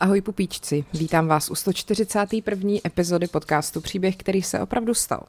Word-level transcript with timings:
Ahoj 0.00 0.20
pupíčci, 0.20 0.84
vítám 0.92 1.26
vás 1.26 1.50
u 1.50 1.54
141. 1.54 2.70
epizody 2.86 3.26
podcastu 3.26 3.80
Příběh, 3.80 4.16
který 4.16 4.42
se 4.42 4.60
opravdu 4.60 4.94
stal. 4.94 5.22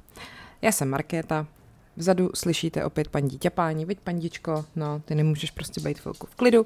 Já 0.62 0.72
jsem 0.72 0.90
Markéta, 0.90 1.48
vzadu 1.96 2.30
slyšíte 2.36 2.86
opět 2.86 3.08
paní 3.08 3.30
dítě 3.30 3.50
páni, 3.50 3.86
veď 3.86 4.00
pandičko, 4.00 4.66
no 4.76 5.02
ty 5.06 5.16
nemůžeš 5.16 5.52
prostě 5.52 5.82
být 5.82 6.00
chvilku 6.00 6.28
v 6.28 6.36
klidu. 6.36 6.66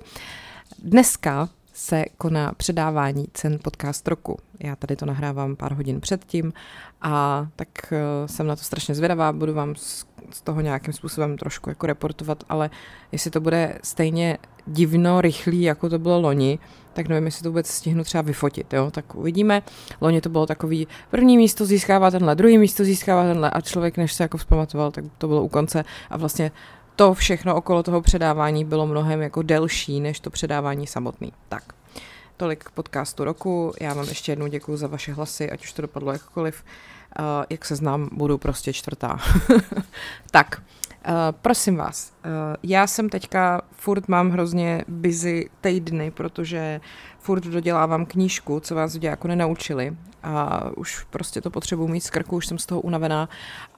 Dneska 0.79 1.49
se 1.73 2.05
koná 2.17 2.53
předávání 2.57 3.25
cen 3.33 3.59
podcast 3.63 4.07
roku. 4.07 4.37
Já 4.59 4.75
tady 4.75 4.95
to 4.95 5.05
nahrávám 5.05 5.55
pár 5.55 5.73
hodin 5.73 6.01
předtím 6.01 6.53
a 7.01 7.47
tak 7.55 7.67
uh, 7.91 7.97
jsem 8.27 8.47
na 8.47 8.55
to 8.55 8.63
strašně 8.63 8.95
zvědavá, 8.95 9.33
budu 9.33 9.53
vám 9.53 9.75
z, 9.75 10.05
z 10.31 10.41
toho 10.41 10.61
nějakým 10.61 10.93
způsobem 10.93 11.37
trošku 11.37 11.69
jako 11.69 11.87
reportovat, 11.87 12.43
ale 12.49 12.69
jestli 13.11 13.31
to 13.31 13.41
bude 13.41 13.79
stejně 13.83 14.37
divno, 14.65 15.21
rychlý, 15.21 15.61
jako 15.61 15.89
to 15.89 15.99
bylo 15.99 16.21
loni, 16.21 16.59
tak 16.93 17.07
nevím, 17.07 17.25
jestli 17.25 17.43
to 17.43 17.49
vůbec 17.49 17.67
stihnu 17.67 18.03
třeba 18.03 18.21
vyfotit, 18.21 18.73
jo, 18.73 18.91
tak 18.91 19.15
uvidíme. 19.15 19.61
Loni 20.01 20.21
to 20.21 20.29
bylo 20.29 20.45
takový, 20.45 20.87
první 21.11 21.37
místo 21.37 21.65
získává 21.65 22.11
tenhle, 22.11 22.35
druhý 22.35 22.57
místo 22.57 22.83
získává 22.83 23.23
tenhle 23.23 23.49
a 23.49 23.61
člověk, 23.61 23.97
než 23.97 24.13
se 24.13 24.23
jako 24.23 24.37
vzpamatoval, 24.37 24.91
tak 24.91 25.05
to 25.17 25.27
bylo 25.27 25.43
u 25.43 25.47
konce 25.47 25.85
a 26.09 26.17
vlastně 26.17 26.51
to 27.01 27.13
všechno 27.13 27.55
okolo 27.55 27.83
toho 27.83 28.01
předávání 28.01 28.65
bylo 28.65 28.87
mnohem 28.87 29.21
jako 29.21 29.41
delší 29.41 29.99
než 29.99 30.19
to 30.19 30.29
předávání 30.29 30.87
samotný. 30.87 31.33
Tak, 31.49 31.63
tolik 32.37 32.69
podcastu 32.69 33.23
roku. 33.23 33.73
Já 33.79 33.93
vám 33.93 34.07
ještě 34.07 34.31
jednou 34.31 34.47
děkuji 34.47 34.77
za 34.77 34.87
vaše 34.87 35.13
hlasy, 35.13 35.51
ať 35.51 35.63
už 35.63 35.73
to 35.73 35.81
dopadlo 35.81 36.11
jakkoliv. 36.11 36.63
Uh, 37.19 37.25
jak 37.49 37.65
se 37.65 37.75
znám, 37.75 38.09
budu 38.11 38.37
prostě 38.37 38.73
čtvrtá. 38.73 39.19
tak, 40.31 40.61
Uh, 41.07 41.13
prosím 41.41 41.75
vás, 41.75 42.13
uh, 42.25 42.31
já 42.63 42.87
jsem 42.87 43.09
teďka, 43.09 43.61
furt 43.71 44.07
mám 44.07 44.29
hrozně 44.29 44.85
busy 44.87 45.49
týdny, 45.61 46.11
protože 46.11 46.81
furt 47.19 47.43
dodělávám 47.43 48.05
knížku, 48.05 48.59
co 48.59 48.75
vás 48.75 48.97
jako 49.01 49.27
nenaučili 49.27 49.97
a 50.23 50.63
už 50.77 51.03
prostě 51.09 51.41
to 51.41 51.49
potřebuji 51.49 51.87
mít 51.87 52.01
z 52.01 52.09
krku, 52.09 52.35
už 52.35 52.47
jsem 52.47 52.57
z 52.57 52.65
toho 52.65 52.81
unavená 52.81 53.29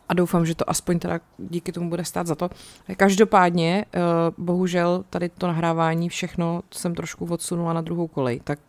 a 0.09 0.13
doufám, 0.13 0.45
že 0.45 0.55
to 0.55 0.69
aspoň 0.69 0.99
teda 0.99 1.19
díky 1.37 1.71
tomu 1.71 1.89
bude 1.89 2.05
stát 2.05 2.27
za 2.27 2.35
to. 2.35 2.49
Každopádně, 2.97 3.85
uh, 3.95 4.01
bohužel 4.45 5.05
tady 5.09 5.29
to 5.29 5.47
nahrávání 5.47 6.09
všechno 6.09 6.61
jsem 6.71 6.95
trošku 6.95 7.25
odsunula 7.25 7.73
na 7.73 7.81
druhou 7.81 8.07
kolej, 8.07 8.41
tak 8.43 8.59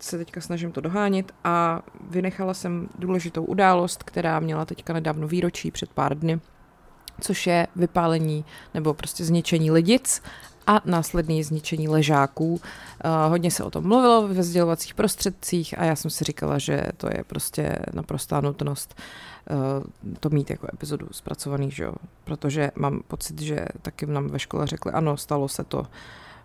se 0.00 0.18
teďka 0.18 0.40
snažím 0.40 0.72
to 0.72 0.80
dohánět 0.80 1.32
a 1.44 1.82
vynechala 2.10 2.54
jsem 2.54 2.88
důležitou 2.98 3.44
událost, 3.44 4.02
která 4.02 4.40
měla 4.40 4.64
teďka 4.64 4.92
nedávno 4.92 5.28
výročí 5.28 5.70
před 5.70 5.90
pár 5.90 6.18
dny, 6.18 6.40
což 7.20 7.46
je 7.46 7.66
vypálení 7.76 8.44
nebo 8.74 8.94
prostě 8.94 9.24
zničení 9.24 9.70
lidic 9.70 10.22
a 10.66 10.80
následné 10.84 11.44
zničení 11.44 11.88
ležáků. 11.88 12.52
Uh, 12.54 12.60
hodně 13.28 13.50
se 13.50 13.64
o 13.64 13.70
tom 13.70 13.88
mluvilo 13.88 14.28
ve 14.28 14.42
sdělovacích 14.42 14.94
prostředcích 14.94 15.78
a 15.78 15.84
já 15.84 15.96
jsem 15.96 16.10
si 16.10 16.24
říkala, 16.24 16.58
že 16.58 16.82
to 16.96 17.06
je 17.06 17.24
prostě 17.26 17.78
naprostá 17.92 18.40
nutnost 18.40 18.94
uh, 19.50 20.14
to 20.20 20.30
mít 20.30 20.50
jako 20.50 20.66
epizodu 20.74 21.08
zpracovaný, 21.10 21.70
že 21.70 21.84
jo? 21.84 21.94
protože 22.24 22.70
mám 22.74 23.02
pocit, 23.08 23.40
že 23.40 23.66
taky 23.82 24.06
nám 24.06 24.28
ve 24.28 24.38
škole 24.38 24.66
řekli, 24.66 24.92
ano, 24.92 25.16
stalo 25.16 25.48
se 25.48 25.64
to, 25.64 25.86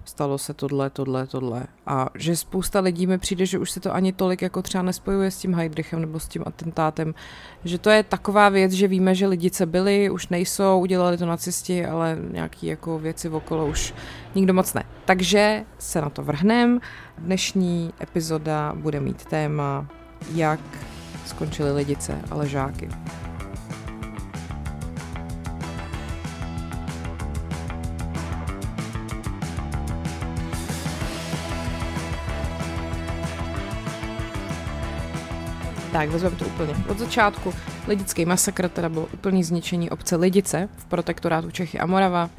stalo 0.06 0.38
se 0.38 0.54
tohle, 0.54 0.90
tohle, 0.90 1.28
tohle. 1.28 1.64
A 1.88 2.08
že 2.16 2.36
spousta 2.36 2.80
lidí 2.80 3.08
mi 3.08 3.18
přijde, 3.18 3.46
že 3.46 3.60
už 3.60 3.72
se 3.72 3.80
to 3.80 3.94
ani 3.94 4.14
tolik 4.14 4.42
jako 4.42 4.62
třeba 4.62 4.82
nespojuje 4.82 5.32
s 5.32 5.38
tím 5.38 5.56
Heidrichem 5.56 6.02
nebo 6.02 6.20
s 6.20 6.28
tím 6.28 6.44
atentátem, 6.46 7.14
že 7.64 7.78
to 7.78 7.90
je 7.90 8.04
taková 8.04 8.50
věc, 8.50 8.72
že 8.72 8.88
víme, 8.88 9.16
že 9.16 9.28
lidice 9.28 9.66
byly, 9.66 10.10
už 10.10 10.28
nejsou, 10.28 10.80
udělali 10.80 11.18
to 11.18 11.26
nacisti, 11.26 11.86
ale 11.86 12.18
nějaký 12.32 12.68
jako 12.68 13.00
věci 13.00 13.30
okolo 13.30 13.68
už 13.68 13.94
nikdo 14.36 14.54
moc 14.54 14.74
ne. 14.74 14.84
Takže 15.06 15.66
se 15.80 16.02
na 16.02 16.10
to 16.10 16.24
vrhnem. 16.24 16.80
Dnešní 17.18 17.94
epizoda 18.02 18.74
bude 18.76 19.00
mít 19.00 19.26
téma, 19.26 19.88
jak 20.36 20.60
skončily 21.26 21.72
lidice 21.72 22.22
a 22.32 22.36
ležáky. 22.36 22.90
Tak, 35.92 36.10
vezmeme 36.10 36.36
to 36.36 36.46
úplně 36.46 36.74
od 36.90 37.00
začátku. 37.00 37.54
Lidický 37.88 38.26
masakr 38.26 38.70
teda 38.70 38.90
bylo 38.90 39.08
úplný 39.14 39.44
zničení 39.44 39.90
obce 39.90 40.16
Lidice 40.16 40.70
v 40.78 40.86
protektorátu 40.86 41.52
Čechy 41.52 41.80
a 41.80 41.86
Morava 41.86 42.30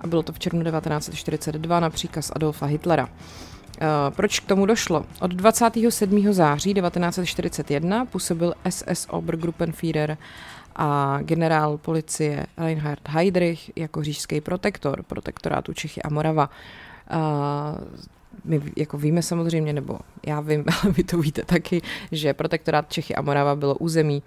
a 0.00 0.06
bylo 0.06 0.22
to 0.22 0.32
v 0.32 0.38
červnu 0.38 0.64
1942 0.64 1.80
na 1.80 1.90
příkaz 1.90 2.32
Adolfa 2.34 2.66
Hitlera. 2.66 3.04
Uh, 3.06 3.10
proč 4.10 4.40
k 4.40 4.46
tomu 4.46 4.66
došlo? 4.66 5.04
Od 5.20 5.30
27. 5.30 6.32
září 6.32 6.74
1941 6.74 8.04
působil 8.04 8.54
SS 8.68 9.06
Obergruppenführer 9.10 10.16
a 10.76 11.18
generál 11.22 11.78
policie 11.78 12.46
Reinhard 12.56 13.08
Heydrich 13.08 13.70
jako 13.76 14.04
říšský 14.04 14.40
protektor 14.40 15.02
protektorátu 15.02 15.72
Čechy 15.72 16.02
a 16.02 16.10
Morava. 16.10 16.50
My 18.44 18.62
jako 18.76 18.98
víme 18.98 19.22
samozřejmě, 19.22 19.72
nebo 19.72 19.98
já 20.26 20.40
vím, 20.40 20.64
ale 20.82 20.92
vy 20.92 21.04
to 21.04 21.18
víte 21.18 21.44
taky, 21.44 21.82
že 22.12 22.34
protektorát 22.34 22.92
Čechy 22.92 23.14
a 23.14 23.22
Morava 23.22 23.56
bylo 23.56 23.74
území 23.74 24.22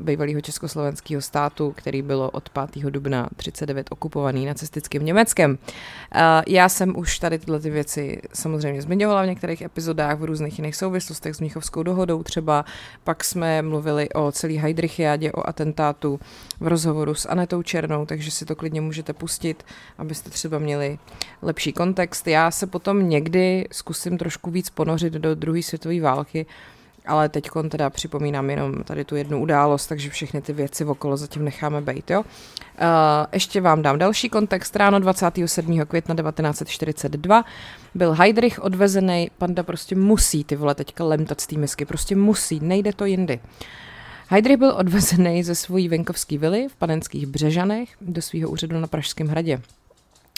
bývalého 0.00 0.40
československého 0.40 1.22
státu, 1.22 1.72
který 1.76 2.02
bylo 2.02 2.30
od 2.30 2.48
5. 2.48 2.84
dubna 2.84 3.28
39 3.36 3.86
okupovaný 3.90 4.46
nacistickým 4.46 5.04
Německem. 5.04 5.50
Uh, 5.50 6.20
já 6.46 6.68
jsem 6.68 6.96
už 6.96 7.18
tady 7.18 7.38
tyhle 7.38 7.60
ty 7.60 7.70
věci 7.70 8.22
samozřejmě 8.32 8.82
zmiňovala 8.82 9.22
v 9.22 9.26
některých 9.26 9.62
epizodách 9.62 10.18
v 10.18 10.24
různých 10.24 10.58
jiných 10.58 10.76
souvislostech 10.76 11.36
s 11.36 11.40
Mnichovskou 11.40 11.82
dohodou 11.82 12.22
třeba, 12.22 12.64
pak 13.04 13.24
jsme 13.24 13.62
mluvili 13.62 14.08
o 14.08 14.32
celý 14.32 14.56
Heidrichiádě, 14.56 15.32
o 15.32 15.48
atentátu 15.48 16.20
v 16.60 16.66
rozhovoru 16.66 17.14
s 17.14 17.28
Anetou 17.28 17.62
Černou, 17.62 18.06
takže 18.06 18.30
si 18.30 18.44
to 18.44 18.56
klidně 18.56 18.80
můžete 18.80 19.12
pustit, 19.12 19.64
abyste 19.98 20.30
třeba 20.30 20.58
měli 20.58 20.98
lepší 21.42 21.72
kontext. 21.72 22.26
Já 22.26 22.50
se 22.50 22.66
potom 22.66 23.08
někdy 23.08 23.68
zkusím 23.72 24.18
trošku 24.18 24.50
víc 24.50 24.70
ponořit 24.70 25.12
do 25.12 25.34
druhé 25.34 25.62
světové 25.62 26.00
války, 26.00 26.46
ale 27.06 27.28
teď 27.28 27.48
teda 27.68 27.90
připomínám 27.90 28.50
jenom 28.50 28.82
tady 28.84 29.04
tu 29.04 29.16
jednu 29.16 29.40
událost, 29.40 29.86
takže 29.86 30.10
všechny 30.10 30.42
ty 30.42 30.52
věci 30.52 30.84
okolo 30.84 31.16
zatím 31.16 31.44
necháme 31.44 31.80
být, 31.80 32.10
jo. 32.10 32.20
Uh, 32.20 32.26
ještě 33.32 33.60
vám 33.60 33.82
dám 33.82 33.98
další 33.98 34.28
kontext. 34.28 34.76
Ráno 34.76 34.98
27. 34.98 35.80
května 35.86 36.14
1942 36.14 37.44
byl 37.94 38.12
Heidrich 38.12 38.58
odvezený, 38.58 39.30
panda 39.38 39.62
prostě 39.62 39.96
musí 39.96 40.44
ty 40.44 40.56
vole 40.56 40.74
teďka 40.74 41.04
lemtat 41.04 41.40
z 41.40 41.46
té 41.46 41.58
misky, 41.58 41.84
prostě 41.84 42.16
musí, 42.16 42.60
nejde 42.62 42.92
to 42.92 43.04
jindy. 43.04 43.40
Heidrich 44.28 44.56
byl 44.56 44.74
odvezený 44.76 45.42
ze 45.42 45.54
svojí 45.54 45.88
venkovské 45.88 46.38
vily 46.38 46.68
v 46.68 46.76
panenských 46.76 47.26
Břežanech 47.26 47.88
do 48.00 48.22
svého 48.22 48.50
úřadu 48.50 48.80
na 48.80 48.86
Pražském 48.86 49.28
hradě. 49.28 49.60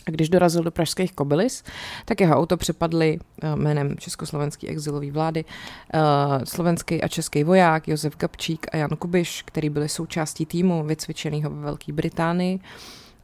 A 0.06 0.10
když 0.10 0.28
dorazil 0.28 0.62
do 0.62 0.70
pražských 0.70 1.12
Kobylis, 1.12 1.64
tak 2.04 2.20
jeho 2.20 2.36
auto 2.36 2.56
přepadli 2.56 3.18
uh, 3.42 3.56
jménem 3.56 3.96
československé 3.98 4.68
exilové 4.68 5.10
vlády 5.10 5.44
uh, 5.44 6.00
slovenský 6.44 7.02
a 7.02 7.08
český 7.08 7.44
voják 7.44 7.88
Josef 7.88 8.16
Gabčík 8.16 8.66
a 8.72 8.76
Jan 8.76 8.96
Kubiš, 8.98 9.42
který 9.42 9.70
byli 9.70 9.88
součástí 9.88 10.46
týmu 10.46 10.84
vycvičeného 10.84 11.50
ve 11.50 11.60
Velké 11.60 11.92
Británii 11.92 12.60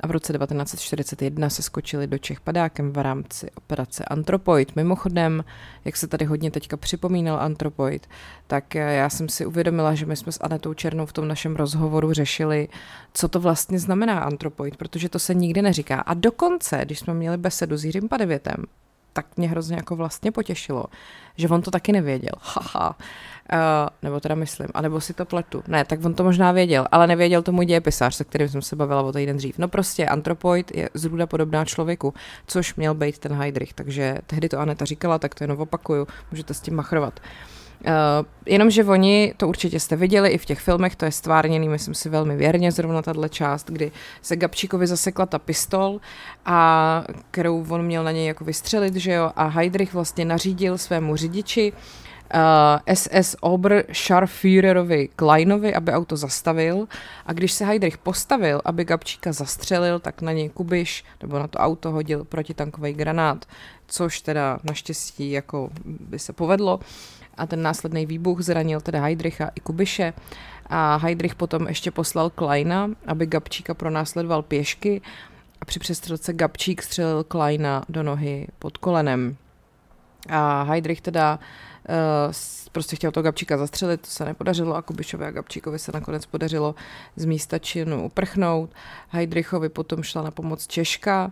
a 0.00 0.06
v 0.06 0.10
roce 0.10 0.32
1941 0.32 1.50
se 1.50 1.62
skočili 1.62 2.06
do 2.06 2.18
Čech 2.18 2.40
padákem 2.40 2.92
v 2.92 2.98
rámci 2.98 3.50
operace 3.50 4.04
Antropoid. 4.04 4.76
Mimochodem, 4.76 5.44
jak 5.84 5.96
se 5.96 6.06
tady 6.06 6.24
hodně 6.24 6.50
teďka 6.50 6.76
připomínal 6.76 7.40
Antropoid, 7.40 8.06
tak 8.46 8.74
já 8.74 9.10
jsem 9.10 9.28
si 9.28 9.46
uvědomila, 9.46 9.94
že 9.94 10.06
my 10.06 10.16
jsme 10.16 10.32
s 10.32 10.40
Anetou 10.40 10.74
Černou 10.74 11.06
v 11.06 11.12
tom 11.12 11.28
našem 11.28 11.56
rozhovoru 11.56 12.12
řešili, 12.12 12.68
co 13.14 13.28
to 13.28 13.40
vlastně 13.40 13.78
znamená 13.78 14.18
Antropoid, 14.18 14.76
protože 14.76 15.08
to 15.08 15.18
se 15.18 15.34
nikdy 15.34 15.62
neříká. 15.62 16.00
A 16.00 16.14
dokonce, 16.14 16.80
když 16.84 16.98
jsme 16.98 17.14
měli 17.14 17.36
besedu 17.36 17.76
s 17.76 17.84
Jiřím 17.84 18.08
Padevětem, 18.08 18.64
tak 19.12 19.26
mě 19.36 19.48
hrozně 19.48 19.76
jako 19.76 19.96
vlastně 19.96 20.32
potěšilo, 20.32 20.84
že 21.36 21.48
on 21.48 21.62
to 21.62 21.70
taky 21.70 21.92
nevěděl. 21.92 22.32
Haha. 22.40 22.96
Uh, 23.52 23.58
nebo 24.02 24.20
teda 24.20 24.34
myslím, 24.34 24.68
anebo 24.74 25.00
si 25.00 25.14
to 25.14 25.24
pletu. 25.24 25.62
Ne, 25.68 25.84
tak 25.84 26.04
on 26.04 26.14
to 26.14 26.24
možná 26.24 26.52
věděl, 26.52 26.86
ale 26.90 27.06
nevěděl 27.06 27.42
to 27.42 27.52
můj 27.52 27.66
dějepisář, 27.66 28.14
se 28.14 28.24
kterým 28.24 28.48
jsem 28.48 28.62
se 28.62 28.76
bavila 28.76 29.02
o 29.02 29.12
týden 29.12 29.36
dřív. 29.36 29.58
No 29.58 29.68
prostě 29.68 30.06
antropoid 30.06 30.76
je 30.76 30.88
zhruba 30.94 31.26
podobná 31.26 31.64
člověku, 31.64 32.14
což 32.46 32.74
měl 32.74 32.94
být 32.94 33.18
ten 33.18 33.32
Heidrich, 33.32 33.72
takže 33.72 34.18
tehdy 34.26 34.48
to 34.48 34.58
Aneta 34.58 34.84
říkala, 34.84 35.18
tak 35.18 35.34
to 35.34 35.44
jenom 35.44 35.60
opakuju, 35.60 36.06
můžete 36.30 36.54
s 36.54 36.60
tím 36.60 36.74
machrovat. 36.74 37.20
Uh, 37.20 37.57
jenomže 38.46 38.84
oni, 38.84 39.34
to 39.36 39.48
určitě 39.48 39.80
jste 39.80 39.96
viděli 39.96 40.28
i 40.28 40.38
v 40.38 40.44
těch 40.44 40.60
filmech, 40.60 40.96
to 40.96 41.04
je 41.04 41.12
stvárněný, 41.12 41.68
myslím 41.68 41.94
si 41.94 42.08
velmi 42.08 42.36
věrně, 42.36 42.72
zrovna 42.72 43.02
tahle 43.02 43.28
část, 43.28 43.70
kdy 43.70 43.92
se 44.22 44.36
Gabčíkovi 44.36 44.86
zasekla 44.86 45.26
ta 45.26 45.38
pistol, 45.38 46.00
a 46.46 47.04
kterou 47.30 47.66
on 47.68 47.82
měl 47.82 48.04
na 48.04 48.10
něj 48.10 48.26
jako 48.26 48.44
vystřelit, 48.44 48.96
že 48.96 49.12
jo, 49.12 49.30
a 49.36 49.46
Heidrich 49.46 49.94
vlastně 49.94 50.24
nařídil 50.24 50.78
svému 50.78 51.16
řidiči, 51.16 51.72
uh, 52.34 52.94
SS 52.94 53.36
Oberscharführerovi 53.40 55.08
Kleinovi, 55.16 55.74
aby 55.74 55.92
auto 55.92 56.16
zastavil. 56.16 56.88
A 57.26 57.32
když 57.32 57.52
se 57.52 57.64
Heidrich 57.64 57.98
postavil, 57.98 58.60
aby 58.64 58.84
Gabčíka 58.84 59.32
zastřelil, 59.32 59.98
tak 59.98 60.22
na 60.22 60.32
něj 60.32 60.48
Kubiš 60.48 61.04
nebo 61.22 61.38
na 61.38 61.48
to 61.48 61.58
auto 61.58 61.90
hodil 61.90 62.24
protitankový 62.24 62.92
granát, 62.92 63.44
což 63.86 64.20
teda 64.20 64.58
naštěstí 64.64 65.30
jako 65.30 65.70
by 65.84 66.18
se 66.18 66.32
povedlo 66.32 66.80
a 67.38 67.46
ten 67.46 67.62
následný 67.62 68.06
výbuch 68.06 68.40
zranil 68.40 68.80
teda 68.80 69.00
Heidricha 69.00 69.50
i 69.54 69.60
Kubiše 69.60 70.12
a 70.66 70.96
Heidrich 70.96 71.34
potom 71.34 71.68
ještě 71.68 71.90
poslal 71.90 72.30
Kleina, 72.30 72.90
aby 73.06 73.26
Gabčíka 73.26 73.74
pronásledoval 73.74 74.42
pěšky 74.42 75.02
a 75.60 75.64
při 75.64 75.78
přestřelce 75.78 76.32
Gabčík 76.32 76.82
střelil 76.82 77.24
Kleina 77.24 77.84
do 77.88 78.02
nohy 78.02 78.46
pod 78.58 78.76
kolenem. 78.76 79.36
A 80.28 80.62
Heidrich 80.62 81.00
teda 81.00 81.38
uh, 81.38 82.32
prostě 82.72 82.96
chtěl 82.96 83.10
to 83.10 83.22
Gabčíka 83.22 83.58
zastřelit, 83.58 84.00
to 84.00 84.06
se 84.06 84.24
nepodařilo 84.24 84.74
a 84.74 84.82
Kubišovi 84.82 85.24
a 85.24 85.30
Gabčíkovi 85.30 85.78
se 85.78 85.92
nakonec 85.92 86.26
podařilo 86.26 86.74
z 87.16 87.24
místa 87.24 87.58
činu 87.58 88.04
uprchnout. 88.04 88.70
Heidrichovi 89.08 89.68
potom 89.68 90.02
šla 90.02 90.22
na 90.22 90.30
pomoc 90.30 90.66
Češka 90.66 91.30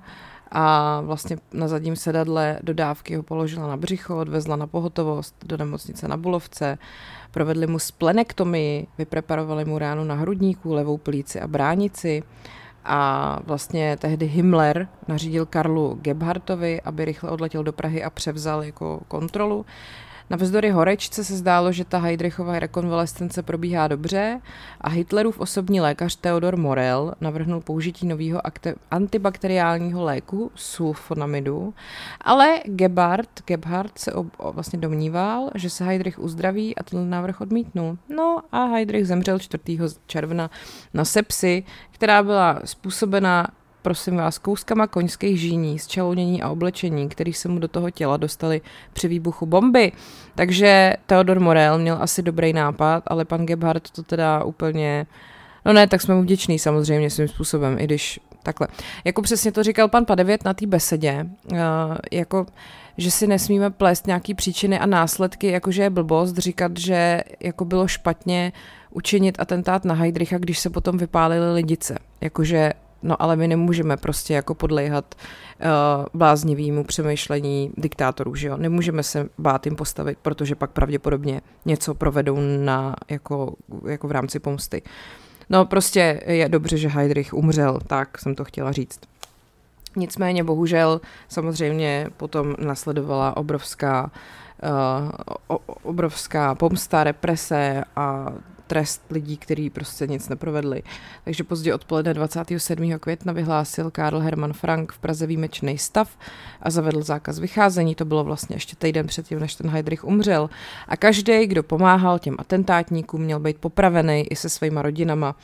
a 0.51 1.01
vlastně 1.01 1.37
na 1.53 1.69
zadním 1.69 1.97
sedadle 1.97 2.59
dodávky 2.63 3.17
ho 3.17 3.23
položila 3.23 3.69
na 3.69 3.77
břicho, 3.77 4.19
odvezla 4.19 4.57
na 4.57 4.67
pohotovost 4.67 5.35
do 5.45 5.57
nemocnice 5.57 6.09
na 6.09 6.17
Bulovce, 6.17 6.79
provedli 7.31 7.67
mu 7.67 7.79
splenektomii, 7.79 8.87
vypreparovali 8.99 9.65
mu 9.65 9.79
ránu 9.79 10.05
na 10.05 10.15
hrudníku, 10.15 10.75
levou 10.75 10.99
plíci 10.99 11.41
a 11.41 11.47
bránici 11.47 12.23
a 12.85 13.41
vlastně 13.45 13.97
tehdy 13.97 14.27
Himmler 14.27 14.89
nařídil 15.09 15.47
Karlu 15.47 15.99
Gebhardtovi, 16.03 16.81
aby 16.81 17.05
rychle 17.05 17.31
odletěl 17.31 17.65
do 17.65 17.73
Prahy 17.73 18.05
a 18.05 18.11
převzal 18.11 18.63
jako 18.63 19.01
kontrolu. 19.09 19.67
Navzdory 20.31 20.71
horečce 20.71 21.25
se 21.25 21.37
zdálo, 21.37 21.73
že 21.73 21.85
ta 21.85 21.99
Heidrichova 21.99 22.59
rekonvalescence 22.59 23.43
probíhá 23.43 23.89
dobře 23.89 24.41
a 24.81 24.89
Hitlerův 24.89 25.41
osobní 25.41 25.81
lékař 25.81 26.17
Theodor 26.17 26.57
Morel 26.57 27.15
navrhnul 27.21 27.61
použití 27.61 28.07
nového 28.07 28.41
antibakteriálního 28.91 30.05
léku 30.05 30.51
sulfonamidu, 30.55 31.75
ale 32.21 32.61
Gebhardt, 32.65 33.43
Gebhardt 33.47 33.99
se 33.99 34.13
ob, 34.13 34.27
vlastně 34.39 34.79
domníval, 34.79 35.51
že 35.55 35.71
se 35.71 35.85
Heidrich 35.85 36.19
uzdraví 36.19 36.77
a 36.77 36.83
ten 36.83 37.11
návrh 37.11 37.41
odmítnul. 37.41 37.99
No 38.09 38.43
a 38.53 38.65
Heidrich 38.65 39.07
zemřel 39.07 39.39
4. 39.39 39.79
června 40.07 40.51
na 40.95 41.05
sepsi, 41.05 41.65
která 41.91 42.23
byla 42.23 42.61
způsobena 42.65 43.47
prosím 43.87 44.17
vás, 44.17 44.39
kouskama 44.39 44.87
koňských 44.87 45.41
žíní, 45.41 45.79
z 45.79 45.87
čelounění 45.87 46.43
a 46.43 46.51
oblečení, 46.51 47.09
který 47.09 47.33
se 47.33 47.49
mu 47.49 47.59
do 47.59 47.69
toho 47.69 47.91
těla 47.91 48.17
dostali 48.17 48.61
při 48.93 49.09
výbuchu 49.09 49.47
bomby. 49.47 49.93
Takže 50.35 50.97
Theodor 51.07 51.41
Morel 51.41 51.79
měl 51.79 51.99
asi 52.01 52.23
dobrý 52.23 52.53
nápad, 52.53 53.03
ale 53.07 53.25
pan 53.25 53.47
Gebhardt 53.47 53.91
to 53.91 54.03
teda 54.03 54.45
úplně... 54.45 55.07
No 55.65 55.73
ne, 55.73 55.87
tak 55.87 56.01
jsme 56.01 56.15
mu 56.15 56.23
vděční 56.23 56.59
samozřejmě 56.59 57.11
svým 57.11 57.29
způsobem, 57.29 57.79
i 57.79 57.85
když 57.85 58.21
takhle. 58.43 58.69
Jako 59.05 59.23
přesně 59.23 59.53
to 59.53 59.63
říkal 59.63 59.89
pan 59.89 60.05
Padevět 60.05 60.45
na 60.45 60.55
té 60.55 60.67
besedě, 60.67 61.27
uh, 61.53 61.59
jako 62.13 62.47
že 62.99 63.11
si 63.11 63.27
nesmíme 63.27 63.71
plést 63.71 64.07
nějaký 64.07 64.35
příčiny 64.35 64.79
a 64.79 64.87
následky, 64.87 65.47
jakože 65.47 65.83
je 65.83 65.91
blbost 65.91 66.39
říkat, 66.39 66.79
že 66.79 67.21
jako 67.41 67.65
bylo 67.65 67.89
špatně 67.89 68.53
učinit 68.91 69.37
atentát 69.39 69.85
na 69.85 69.95
Heidricha, 69.95 70.39
když 70.39 70.59
se 70.59 70.71
potom 70.71 70.99
vypálili 70.99 71.55
lidice. 71.55 71.99
Jakože 72.21 72.73
No 73.07 73.23
ale 73.23 73.37
my 73.37 73.49
nemůžeme 73.49 73.97
prostě 73.97 74.35
jako 74.35 74.55
podléhat 74.55 75.15
uh, 75.15 75.71
bláznivýmu 76.15 76.85
přemýšlení 76.85 77.73
diktátorů, 77.77 78.35
že 78.35 78.49
jo? 78.49 78.57
Nemůžeme 78.57 79.03
se 79.03 79.29
bát 79.39 79.67
jim 79.67 79.77
postavit, 79.77 80.19
protože 80.23 80.55
pak 80.55 80.71
pravděpodobně 80.71 81.41
něco 81.65 81.95
provedou 81.95 82.39
na, 82.65 82.97
jako, 83.09 83.55
jako 83.87 84.09
v 84.09 84.13
rámci 84.13 84.39
pomsty. 84.39 84.83
No 85.51 85.65
prostě 85.65 86.21
je 86.27 86.49
dobře, 86.49 86.77
že 86.77 86.89
Heidrich 86.89 87.35
umřel, 87.35 87.79
tak 87.87 88.19
jsem 88.19 88.35
to 88.35 88.45
chtěla 88.45 88.73
říct. 88.73 89.01
Nicméně 89.97 90.45
bohužel 90.45 91.01
samozřejmě 91.29 92.07
potom 92.17 92.55
nasledovala 92.59 93.37
obrovská 93.37 94.11
uh, 95.51 95.57
obrovská 95.83 96.55
pomsta, 96.55 97.05
represe 97.05 97.85
a 97.97 98.33
trest 98.67 99.03
lidí, 99.11 99.37
kteří 99.37 99.71
prostě 99.71 100.07
nic 100.07 100.29
neprovedli. 100.29 100.83
Takže 101.25 101.45
pozdě 101.45 101.75
odpoledne 101.75 102.15
27. 102.15 102.99
května 102.99 103.33
vyhlásil 103.33 103.91
Karl 103.91 104.19
Hermann 104.19 104.53
Frank 104.53 104.93
v 104.93 104.99
Praze 104.99 105.27
výjimečný 105.27 105.79
stav 105.79 106.19
a 106.63 106.71
zavedl 106.71 107.03
zákaz 107.03 107.39
vycházení. 107.39 107.95
To 107.95 108.05
bylo 108.05 108.25
vlastně 108.25 108.57
ještě 108.57 108.77
týden 108.77 109.07
předtím, 109.07 109.41
než 109.41 109.55
ten 109.55 109.71
Heidrich 109.71 110.05
umřel. 110.05 110.51
A 110.89 110.97
každý, 110.97 111.47
kdo 111.47 111.63
pomáhal 111.63 112.19
těm 112.19 112.37
atentátníkům, 112.39 113.21
měl 113.21 113.41
být 113.41 113.59
popravený 113.59 114.27
i 114.31 114.37
se 114.37 114.49
svýma 114.49 114.83
rodinama. 114.83 115.35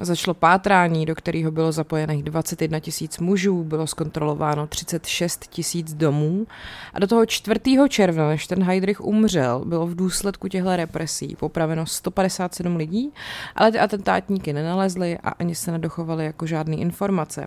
Začalo 0.00 0.34
pátrání, 0.34 1.06
do 1.06 1.14
kterého 1.14 1.50
bylo 1.50 1.72
zapojených 1.72 2.22
21 2.22 2.80
tisíc 2.80 3.18
mužů, 3.18 3.64
bylo 3.64 3.86
zkontrolováno 3.86 4.66
36 4.66 5.46
tisíc 5.46 5.94
domů 5.94 6.46
a 6.94 6.98
do 6.98 7.06
toho 7.06 7.26
4. 7.26 7.60
června, 7.88 8.28
než 8.28 8.46
ten 8.46 8.62
Heidrich 8.62 9.00
umřel, 9.00 9.64
bylo 9.64 9.86
v 9.86 9.94
důsledku 9.94 10.48
těchto 10.48 10.76
represí 10.76 11.36
popraveno 11.36 11.86
157 11.86 12.76
lidí, 12.76 13.12
ale 13.54 13.72
ty 13.72 13.78
atentátníky 13.78 14.52
nenalezli 14.52 15.18
a 15.18 15.28
ani 15.28 15.54
se 15.54 15.72
nedochovali 15.72 16.24
jako 16.24 16.46
žádné 16.46 16.76
informace. 16.76 17.46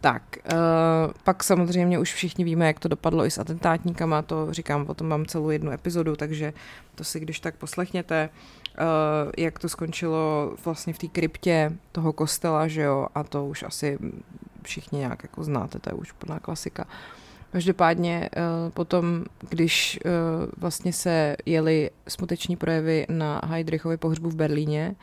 Tak, 0.00 0.22
uh, 0.52 0.58
pak 1.24 1.44
samozřejmě 1.44 1.98
už 1.98 2.14
všichni 2.14 2.44
víme, 2.44 2.66
jak 2.66 2.78
to 2.78 2.88
dopadlo 2.88 3.26
i 3.26 3.30
s 3.30 3.38
atentátníkama, 3.38 4.22
to 4.22 4.48
říkám, 4.50 4.84
o 4.88 4.94
tom 4.94 5.08
mám 5.08 5.26
celou 5.26 5.50
jednu 5.50 5.72
epizodu, 5.72 6.16
takže 6.16 6.52
to 6.94 7.04
si 7.04 7.20
když 7.20 7.40
tak 7.40 7.54
poslechněte. 7.56 8.28
Uh, 8.78 9.30
jak 9.38 9.58
to 9.58 9.68
skončilo 9.68 10.54
vlastně 10.64 10.92
v 10.92 10.98
té 10.98 11.06
kryptě 11.06 11.72
toho 11.92 12.12
kostela, 12.12 12.68
že 12.68 12.82
jo, 12.82 13.06
a 13.14 13.24
to 13.24 13.46
už 13.46 13.62
asi 13.62 13.98
všichni 14.62 14.98
nějak 14.98 15.22
jako 15.22 15.44
znáte, 15.44 15.78
to 15.78 15.90
je 15.90 15.94
už 15.94 16.12
plná 16.12 16.38
klasika. 16.38 16.86
Každopádně 17.52 18.30
uh, 18.36 18.70
potom, 18.70 19.24
když 19.48 20.00
uh, 20.04 20.10
vlastně 20.56 20.92
se 20.92 21.36
jeli 21.46 21.90
smuteční 22.08 22.56
projevy 22.56 23.06
na 23.08 23.40
Heidrichovi 23.44 23.96
pohřbu 23.96 24.30
v 24.30 24.34
Berlíně, 24.34 24.94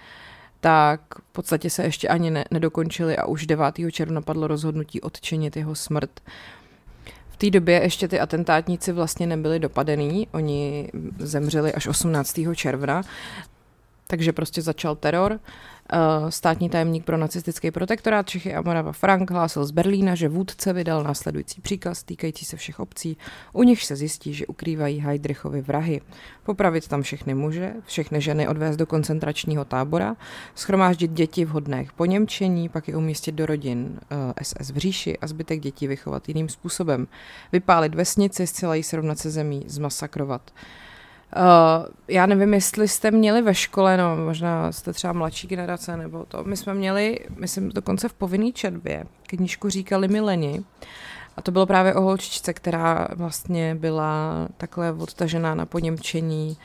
tak 0.59 1.01
v 1.29 1.31
podstatě 1.31 1.69
se 1.69 1.83
ještě 1.83 2.07
ani 2.07 2.31
ne, 2.31 2.45
nedokončili 2.51 3.17
a 3.17 3.25
už 3.25 3.45
9. 3.45 3.65
června 3.91 4.21
padlo 4.21 4.47
rozhodnutí 4.47 5.01
odčinit 5.01 5.57
jeho 5.57 5.75
smrt. 5.75 6.19
V 7.29 7.37
té 7.37 7.49
době 7.49 7.81
ještě 7.83 8.07
ty 8.07 8.19
atentátníci 8.19 8.91
vlastně 8.91 9.27
nebyli 9.27 9.59
dopadený, 9.59 10.27
oni 10.31 10.91
zemřeli 11.19 11.73
až 11.73 11.87
18. 11.87 12.39
června 12.55 13.01
takže 14.07 14.33
prostě 14.33 14.61
začal 14.61 14.95
teror. 14.95 15.39
Eh, 15.93 16.31
státní 16.31 16.69
tajemník 16.69 17.05
pro 17.05 17.17
nacistický 17.17 17.71
protektorát 17.71 18.29
Čechy 18.29 18.55
a 18.55 18.61
Morava 18.61 18.91
Frank 18.91 19.31
hlásil 19.31 19.65
z 19.65 19.71
Berlína, 19.71 20.15
že 20.15 20.29
vůdce 20.29 20.73
vydal 20.73 21.03
následující 21.03 21.61
příkaz 21.61 22.03
týkající 22.03 22.45
se 22.45 22.57
všech 22.57 22.79
obcí, 22.79 23.17
u 23.53 23.63
nich 23.63 23.83
se 23.83 23.95
zjistí, 23.95 24.33
že 24.33 24.47
ukrývají 24.47 24.99
Heidrichovi 24.99 25.61
vrahy. 25.61 26.01
Popravit 26.43 26.87
tam 26.87 27.01
všechny 27.01 27.33
muže, 27.33 27.73
všechny 27.85 28.21
ženy 28.21 28.47
odvést 28.47 28.77
do 28.77 28.85
koncentračního 28.85 29.65
tábora, 29.65 30.15
schromáždit 30.55 31.11
děti 31.11 31.45
vhodné 31.45 31.85
k 31.85 31.91
poněmčení, 31.91 32.69
pak 32.69 32.87
je 32.87 32.95
umístit 32.95 33.31
do 33.31 33.45
rodin 33.45 33.99
SS 34.41 34.69
eh, 34.69 34.73
v 34.73 34.77
říši 34.77 35.17
a 35.17 35.27
zbytek 35.27 35.59
dětí 35.59 35.87
vychovat 35.87 36.27
jiným 36.27 36.49
způsobem. 36.49 37.07
Vypálit 37.51 37.95
vesnici, 37.95 38.47
zcela 38.47 38.75
jí 38.75 38.83
srovnat 38.83 39.19
se 39.19 39.29
zemí, 39.29 39.63
zmasakrovat. 39.67 40.51
Uh, 41.35 41.85
já 42.07 42.25
nevím, 42.25 42.53
jestli 42.53 42.87
jste 42.87 43.11
měli 43.11 43.41
ve 43.41 43.55
škole, 43.55 43.97
no 43.97 44.15
možná 44.15 44.71
jste 44.71 44.93
třeba 44.93 45.13
mladší 45.13 45.47
generace 45.47 45.97
nebo 45.97 46.25
to. 46.25 46.43
My 46.43 46.57
jsme 46.57 46.73
měli, 46.73 47.19
myslím, 47.37 47.69
dokonce 47.69 48.09
v 48.09 48.13
povinný 48.13 48.53
četbě, 48.53 49.03
knížku 49.27 49.69
říkali 49.69 50.07
mi 50.07 50.21
Leni. 50.21 50.63
A 51.37 51.41
to 51.41 51.51
bylo 51.51 51.65
právě 51.65 51.93
o 51.93 52.01
holčičce, 52.01 52.53
která 52.53 53.07
vlastně 53.15 53.75
byla 53.75 54.47
takhle 54.57 54.91
odtažená 54.91 55.55
na 55.55 55.65
poněmčení 55.65 56.57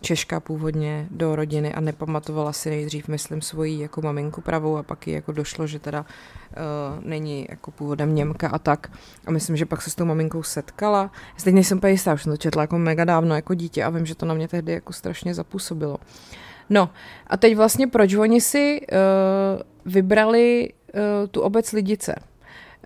Češka 0.00 0.40
původně 0.40 1.06
do 1.10 1.36
rodiny 1.36 1.74
a 1.74 1.80
nepamatovala 1.80 2.52
si 2.52 2.70
nejdřív, 2.70 3.08
myslím, 3.08 3.42
svoji 3.42 3.80
jako 3.80 4.02
maminku 4.02 4.40
pravou 4.40 4.76
a 4.76 4.82
pak 4.82 5.06
ji 5.06 5.14
jako 5.14 5.32
došlo, 5.32 5.66
že 5.66 5.78
teda 5.78 6.00
uh, 6.00 7.04
není 7.04 7.46
jako 7.50 7.70
původem 7.70 8.14
Němka 8.14 8.48
a 8.48 8.58
tak. 8.58 8.92
A 9.26 9.30
myslím, 9.30 9.56
že 9.56 9.66
pak 9.66 9.82
se 9.82 9.90
s 9.90 9.94
tou 9.94 10.04
maminkou 10.04 10.42
setkala. 10.42 11.10
Teď 11.44 11.54
nejsem 11.54 11.78
úplně 11.78 11.92
jistá, 11.92 12.14
už 12.14 12.22
jsem 12.22 12.32
to 12.32 12.36
četla 12.36 12.62
jako 12.62 12.78
mega 12.78 13.04
dávno 13.04 13.34
jako 13.34 13.54
dítě 13.54 13.84
a 13.84 13.90
vím, 13.90 14.06
že 14.06 14.14
to 14.14 14.26
na 14.26 14.34
mě 14.34 14.48
tehdy 14.48 14.72
jako 14.72 14.92
strašně 14.92 15.34
zapůsobilo. 15.34 15.98
No 16.70 16.90
a 17.26 17.36
teď 17.36 17.56
vlastně 17.56 17.86
proč 17.86 18.14
oni 18.14 18.40
si 18.40 18.80
uh, 18.92 19.92
vybrali 19.92 20.72
uh, 20.94 21.00
tu 21.30 21.40
obec 21.40 21.72
Lidice? 21.72 22.14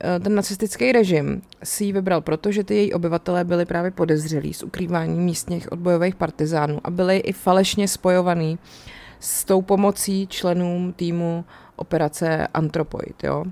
Eh, 0.00 0.20
ten 0.20 0.34
nacistický 0.34 0.92
režim 0.92 1.42
si 1.64 1.84
ji 1.84 1.92
vybral 1.92 2.20
proto, 2.20 2.52
že 2.52 2.64
ty 2.64 2.74
její 2.74 2.92
obyvatelé 2.92 3.44
byli 3.44 3.64
právě 3.64 3.90
podezřelí 3.90 4.54
z 4.54 4.62
ukrývání 4.62 5.20
místních 5.20 5.72
odbojových 5.72 6.14
partizánů 6.14 6.80
a 6.84 6.90
byli 6.90 7.16
i 7.16 7.32
falešně 7.32 7.88
spojovaný 7.88 8.58
s 9.20 9.44
tou 9.44 9.62
pomocí 9.62 10.26
členům 10.26 10.92
týmu 10.92 11.44
operace 11.76 12.46
Antropoid. 12.46 13.24
Jo? 13.24 13.44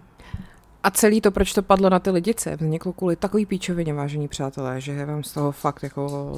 a 0.83 0.91
celý 0.91 1.21
to, 1.21 1.31
proč 1.31 1.53
to 1.53 1.63
padlo 1.63 1.91
na 1.91 1.99
ty 1.99 2.11
lidice, 2.11 2.57
vzniklo 2.57 2.93
kvůli 2.93 3.17
takový 3.17 3.47
píčovině, 3.47 3.95
vážení 3.95 4.29
přátelé, 4.29 4.81
že 4.81 5.05
vám 5.05 5.25
z 5.25 5.33
toho 5.33 5.53
fakt 5.53 5.83
jako 5.83 6.33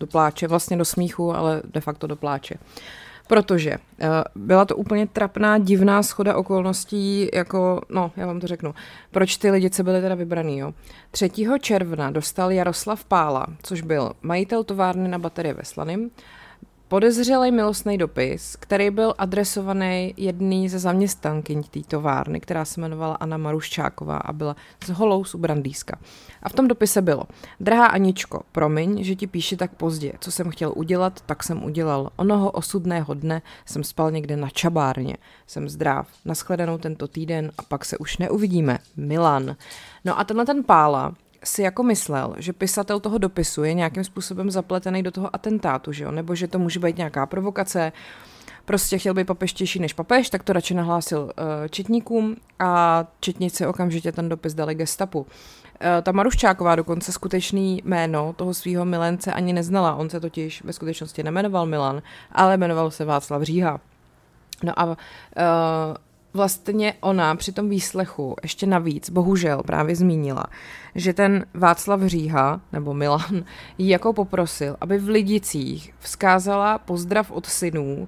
do 0.00 0.06
pláče, 0.06 0.48
vlastně 0.48 0.76
do 0.76 0.84
smíchu, 0.84 1.34
ale 1.34 1.62
de 1.64 1.80
facto 1.80 2.06
do 2.06 2.16
pláče. 2.16 2.54
Protože 3.28 3.70
uh, 3.76 4.08
byla 4.34 4.64
to 4.64 4.76
úplně 4.76 5.06
trapná, 5.06 5.58
divná 5.58 6.02
schoda 6.02 6.36
okolností, 6.36 7.28
jako, 7.34 7.80
no, 7.88 8.12
já 8.16 8.26
vám 8.26 8.40
to 8.40 8.46
řeknu, 8.46 8.74
proč 9.10 9.36
ty 9.36 9.50
lidice 9.50 9.82
byly 9.82 10.00
teda 10.00 10.14
vybraný, 10.14 10.58
jo. 10.58 10.74
3. 11.10 11.30
června 11.60 12.10
dostal 12.10 12.52
Jaroslav 12.52 13.04
Pála, 13.04 13.46
což 13.62 13.80
byl 13.82 14.12
majitel 14.22 14.64
továrny 14.64 15.08
na 15.08 15.18
baterie 15.18 15.54
ve 15.54 15.64
Slaným, 15.64 16.10
podezřelý 16.88 17.50
milostný 17.52 17.98
dopis, 17.98 18.56
který 18.60 18.90
byl 18.90 19.14
adresovaný 19.18 20.14
jedný 20.16 20.68
ze 20.68 20.78
zaměstnankyň 20.78 21.62
té 21.62 21.80
továrny, 21.80 22.40
která 22.40 22.64
se 22.64 22.80
jmenovala 22.80 23.14
Anna 23.14 23.36
Maruščáková 23.36 24.16
a 24.16 24.32
byla 24.32 24.56
z 24.84 24.88
Holous 24.88 25.34
u 25.34 25.38
Brandýska. 25.38 25.98
A 26.42 26.48
v 26.48 26.52
tom 26.52 26.68
dopise 26.68 27.02
bylo, 27.02 27.24
drahá 27.60 27.86
Aničko, 27.86 28.42
promiň, 28.52 29.04
že 29.04 29.14
ti 29.14 29.26
píši 29.26 29.56
tak 29.56 29.74
pozdě, 29.74 30.12
co 30.20 30.32
jsem 30.32 30.50
chtěl 30.50 30.72
udělat, 30.76 31.20
tak 31.26 31.42
jsem 31.42 31.64
udělal. 31.64 32.10
Onoho 32.16 32.50
osudného 32.50 33.14
dne 33.14 33.42
jsem 33.66 33.84
spal 33.84 34.10
někde 34.10 34.36
na 34.36 34.50
čabárně. 34.50 35.16
Jsem 35.46 35.68
zdrav, 35.68 36.08
naschledanou 36.24 36.78
tento 36.78 37.08
týden 37.08 37.52
a 37.58 37.62
pak 37.62 37.84
se 37.84 37.98
už 37.98 38.18
neuvidíme. 38.18 38.78
Milan. 38.96 39.56
No 40.04 40.18
a 40.18 40.24
tenhle 40.24 40.46
ten 40.46 40.64
Pála, 40.64 41.14
si 41.44 41.62
jako 41.62 41.82
myslel, 41.82 42.34
že 42.38 42.52
pisatel 42.52 43.00
toho 43.00 43.18
dopisu 43.18 43.64
je 43.64 43.74
nějakým 43.74 44.04
způsobem 44.04 44.50
zapletený 44.50 45.02
do 45.02 45.10
toho 45.10 45.34
atentátu, 45.34 45.92
že 45.92 46.04
jo? 46.04 46.10
nebo 46.10 46.34
že 46.34 46.48
to 46.48 46.58
může 46.58 46.80
být 46.80 46.96
nějaká 46.96 47.26
provokace, 47.26 47.92
prostě 48.64 48.98
chtěl 48.98 49.14
být 49.14 49.26
papeštější 49.26 49.78
než 49.78 49.92
papež, 49.92 50.30
tak 50.30 50.42
to 50.42 50.52
radši 50.52 50.74
nahlásil 50.74 51.20
uh, 51.22 51.30
četníkům 51.70 52.36
a 52.58 53.04
četníci 53.20 53.66
okamžitě 53.66 54.12
ten 54.12 54.28
dopis 54.28 54.54
dali 54.54 54.74
gestapu. 54.74 55.20
Uh, 55.20 55.26
ta 56.02 56.12
Maruščáková 56.12 56.76
dokonce 56.76 57.12
skutečný 57.12 57.82
jméno 57.84 58.32
toho 58.32 58.54
svého 58.54 58.84
milence 58.84 59.32
ani 59.32 59.52
neznala. 59.52 59.94
On 59.94 60.10
se 60.10 60.20
totiž 60.20 60.62
ve 60.64 60.72
skutečnosti 60.72 61.22
nemenoval 61.22 61.66
Milan, 61.66 62.02
ale 62.32 62.56
jmenoval 62.56 62.90
se 62.90 63.04
Václav 63.04 63.42
Říha. 63.42 63.80
No 64.62 64.78
a 64.80 64.84
uh, 64.84 64.94
vlastně 66.34 66.94
ona 67.00 67.34
při 67.34 67.52
tom 67.52 67.68
výslechu 67.68 68.36
ještě 68.42 68.66
navíc, 68.66 69.10
bohužel 69.10 69.62
právě 69.62 69.96
zmínila, 69.96 70.44
že 70.94 71.12
ten 71.12 71.46
Václav 71.54 72.02
Říha, 72.02 72.60
nebo 72.72 72.94
Milan, 72.94 73.44
ji 73.78 73.88
jako 73.88 74.12
poprosil, 74.12 74.76
aby 74.80 74.98
v 74.98 75.08
Lidicích 75.08 75.94
vzkázala 75.98 76.78
pozdrav 76.78 77.30
od 77.30 77.46
synů, 77.46 77.96
uh, 77.98 78.04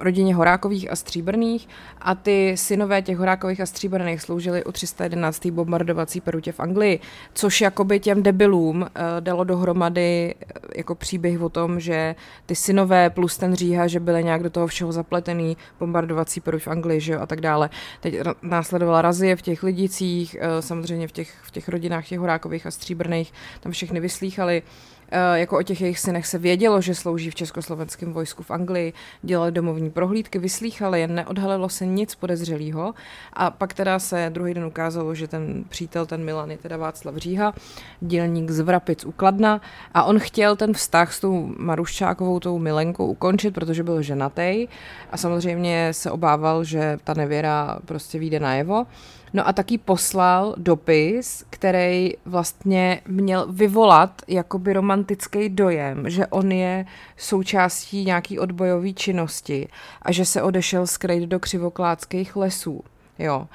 rodině 0.00 0.34
Horákových 0.34 0.90
a 0.90 0.96
Stříbrných 0.96 1.68
a 2.00 2.14
ty 2.14 2.56
synové 2.56 3.02
těch 3.02 3.18
Horákových 3.18 3.60
a 3.60 3.66
Stříbrných 3.66 4.22
sloužili 4.22 4.64
u 4.64 4.72
311. 4.72 5.46
bombardovací 5.46 6.20
perutě 6.20 6.52
v 6.52 6.60
Anglii, 6.60 7.00
což 7.34 7.60
jakoby 7.60 8.00
těm 8.00 8.22
debilům 8.22 8.82
uh, 8.82 8.86
dalo 9.20 9.44
dohromady 9.44 10.34
uh, 10.34 10.70
jako 10.76 10.94
příběh 10.94 11.40
o 11.40 11.48
tom, 11.48 11.80
že 11.80 12.14
ty 12.46 12.54
synové 12.54 13.10
plus 13.10 13.38
ten 13.38 13.54
Říha, 13.54 13.86
že 13.86 14.00
byly 14.00 14.24
nějak 14.24 14.42
do 14.42 14.50
toho 14.50 14.66
všeho 14.66 14.92
zapletený, 14.92 15.56
bombardovací 15.80 16.40
peruť 16.40 16.62
v 16.62 16.68
Anglii, 16.68 17.00
že 17.00 17.12
jo, 17.12 17.20
a 17.20 17.26
tak 17.26 17.40
dále. 17.40 17.70
Teď 18.00 18.14
následovala 18.42 19.02
razie 19.02 19.36
v 19.36 19.42
těch 19.42 19.62
lidicích, 19.62 20.36
uh, 20.38 20.60
samozřejmě 20.60 21.08
v 21.08 21.12
těch, 21.12 21.34
v 21.42 21.50
těch 21.50 21.68
rodinách 21.68 22.08
těch 22.08 22.18
Horákových 22.18 22.66
a 22.66 22.70
Stříbrných, 22.70 23.32
tam 23.60 23.72
všechny 23.72 24.00
vyslýchali. 24.00 24.62
Eh, 24.62 24.91
jako 25.34 25.58
o 25.58 25.62
těch 25.62 25.80
jejich 25.80 25.98
synech 25.98 26.26
se 26.26 26.38
vědělo, 26.38 26.80
že 26.80 26.94
slouží 26.94 27.30
v 27.30 27.34
československém 27.34 28.12
vojsku 28.12 28.42
v 28.42 28.50
Anglii, 28.50 28.92
dělali 29.22 29.52
domovní 29.52 29.90
prohlídky, 29.90 30.38
vyslýchali 30.38 31.00
jen, 31.00 31.14
neodhalilo 31.14 31.68
se 31.68 31.86
nic 31.86 32.14
podezřelého 32.14 32.94
a 33.32 33.50
pak 33.50 33.74
teda 33.74 33.98
se 33.98 34.26
druhý 34.28 34.54
den 34.54 34.64
ukázalo, 34.64 35.14
že 35.14 35.28
ten 35.28 35.64
přítel, 35.68 36.06
ten 36.06 36.24
Milan 36.24 36.50
je 36.50 36.58
teda 36.58 36.76
Václav 36.76 37.16
Říha, 37.16 37.54
dělník 38.00 38.50
z 38.50 38.60
Vrapic 38.60 39.04
u 39.04 39.12
Kladna. 39.12 39.60
A 39.94 40.04
on 40.04 40.18
chtěl 40.18 40.56
ten 40.56 40.72
vztah 40.72 41.12
s 41.12 41.20
tou 41.20 41.52
Maruščákovou, 41.58 42.40
tou 42.40 42.58
Milenkou 42.58 43.06
ukončit, 43.06 43.50
protože 43.50 43.82
byl 43.82 44.02
ženatý 44.02 44.68
a 45.10 45.16
samozřejmě 45.16 45.88
se 45.92 46.10
obával, 46.10 46.64
že 46.64 46.98
ta 47.04 47.14
nevěra 47.14 47.78
prostě 47.84 48.18
vyjde 48.18 48.40
najevo. 48.40 48.86
No 49.32 49.48
a 49.48 49.52
taky 49.52 49.78
poslal 49.78 50.54
dopis, 50.56 51.44
který 51.50 52.10
vlastně 52.24 53.00
měl 53.08 53.46
vyvolat 53.52 54.22
jakoby 54.28 54.72
romantický 54.72 55.48
dojem, 55.48 56.10
že 56.10 56.26
on 56.26 56.52
je 56.52 56.86
součástí 57.16 58.04
nějaký 58.04 58.38
odbojové 58.38 58.92
činnosti 58.92 59.68
a 60.02 60.12
že 60.12 60.24
se 60.24 60.42
odešel 60.42 60.86
skrejt 60.86 61.28
do 61.28 61.40
křivokládských 61.40 62.36
lesů. 62.36 62.84
Jo. 63.18 63.48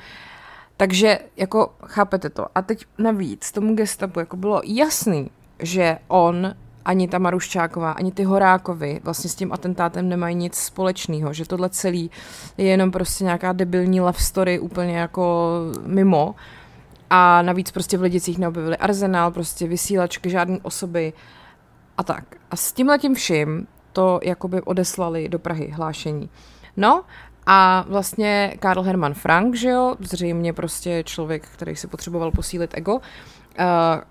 Takže 0.77 1.19
jako 1.37 1.73
chápete 1.85 2.29
to. 2.29 2.45
A 2.55 2.61
teď 2.61 2.85
navíc 2.97 3.51
tomu 3.51 3.75
gestapu 3.75 4.19
jako 4.19 4.37
bylo 4.37 4.61
jasný, 4.65 5.29
že 5.59 5.97
on 6.07 6.55
ani 6.87 7.07
ta 7.07 7.19
Maruščáková, 7.19 7.91
ani 7.91 8.11
ty 8.11 8.23
Horákovi 8.23 8.99
vlastně 9.03 9.29
s 9.29 9.35
tím 9.35 9.53
atentátem 9.53 10.09
nemají 10.09 10.35
nic 10.35 10.55
společného, 10.55 11.33
že 11.33 11.45
tohle 11.45 11.69
celý 11.69 12.11
je 12.57 12.65
jenom 12.65 12.91
prostě 12.91 13.23
nějaká 13.23 13.53
debilní 13.53 14.01
love 14.01 14.19
story 14.19 14.59
úplně 14.59 14.97
jako 14.97 15.57
mimo 15.85 16.35
a 17.09 17.41
navíc 17.41 17.71
prostě 17.71 17.97
v 17.97 18.01
Lidicích 18.01 18.37
neobjevili 18.37 18.77
arzenál, 18.77 19.31
prostě 19.31 19.67
vysílačky, 19.67 20.29
žádné 20.29 20.59
osoby 20.61 21.13
a 21.97 22.03
tak. 22.03 22.23
A 22.51 22.55
s 22.55 22.71
tím 22.71 22.87
letím 22.87 23.15
vším 23.15 23.67
to 23.93 24.19
jakoby 24.23 24.61
odeslali 24.61 25.29
do 25.29 25.39
Prahy 25.39 25.67
hlášení. 25.67 26.29
No 26.77 27.03
a 27.45 27.85
vlastně 27.89 28.53
Karl 28.59 28.81
Hermann 28.81 29.13
Frank, 29.13 29.55
že 29.55 29.69
jo, 29.69 29.95
zřejmě 29.99 30.53
prostě 30.53 31.03
člověk, 31.03 31.47
který 31.47 31.75
si 31.75 31.87
potřeboval 31.87 32.31
posílit 32.31 32.71
ego, 32.73 32.99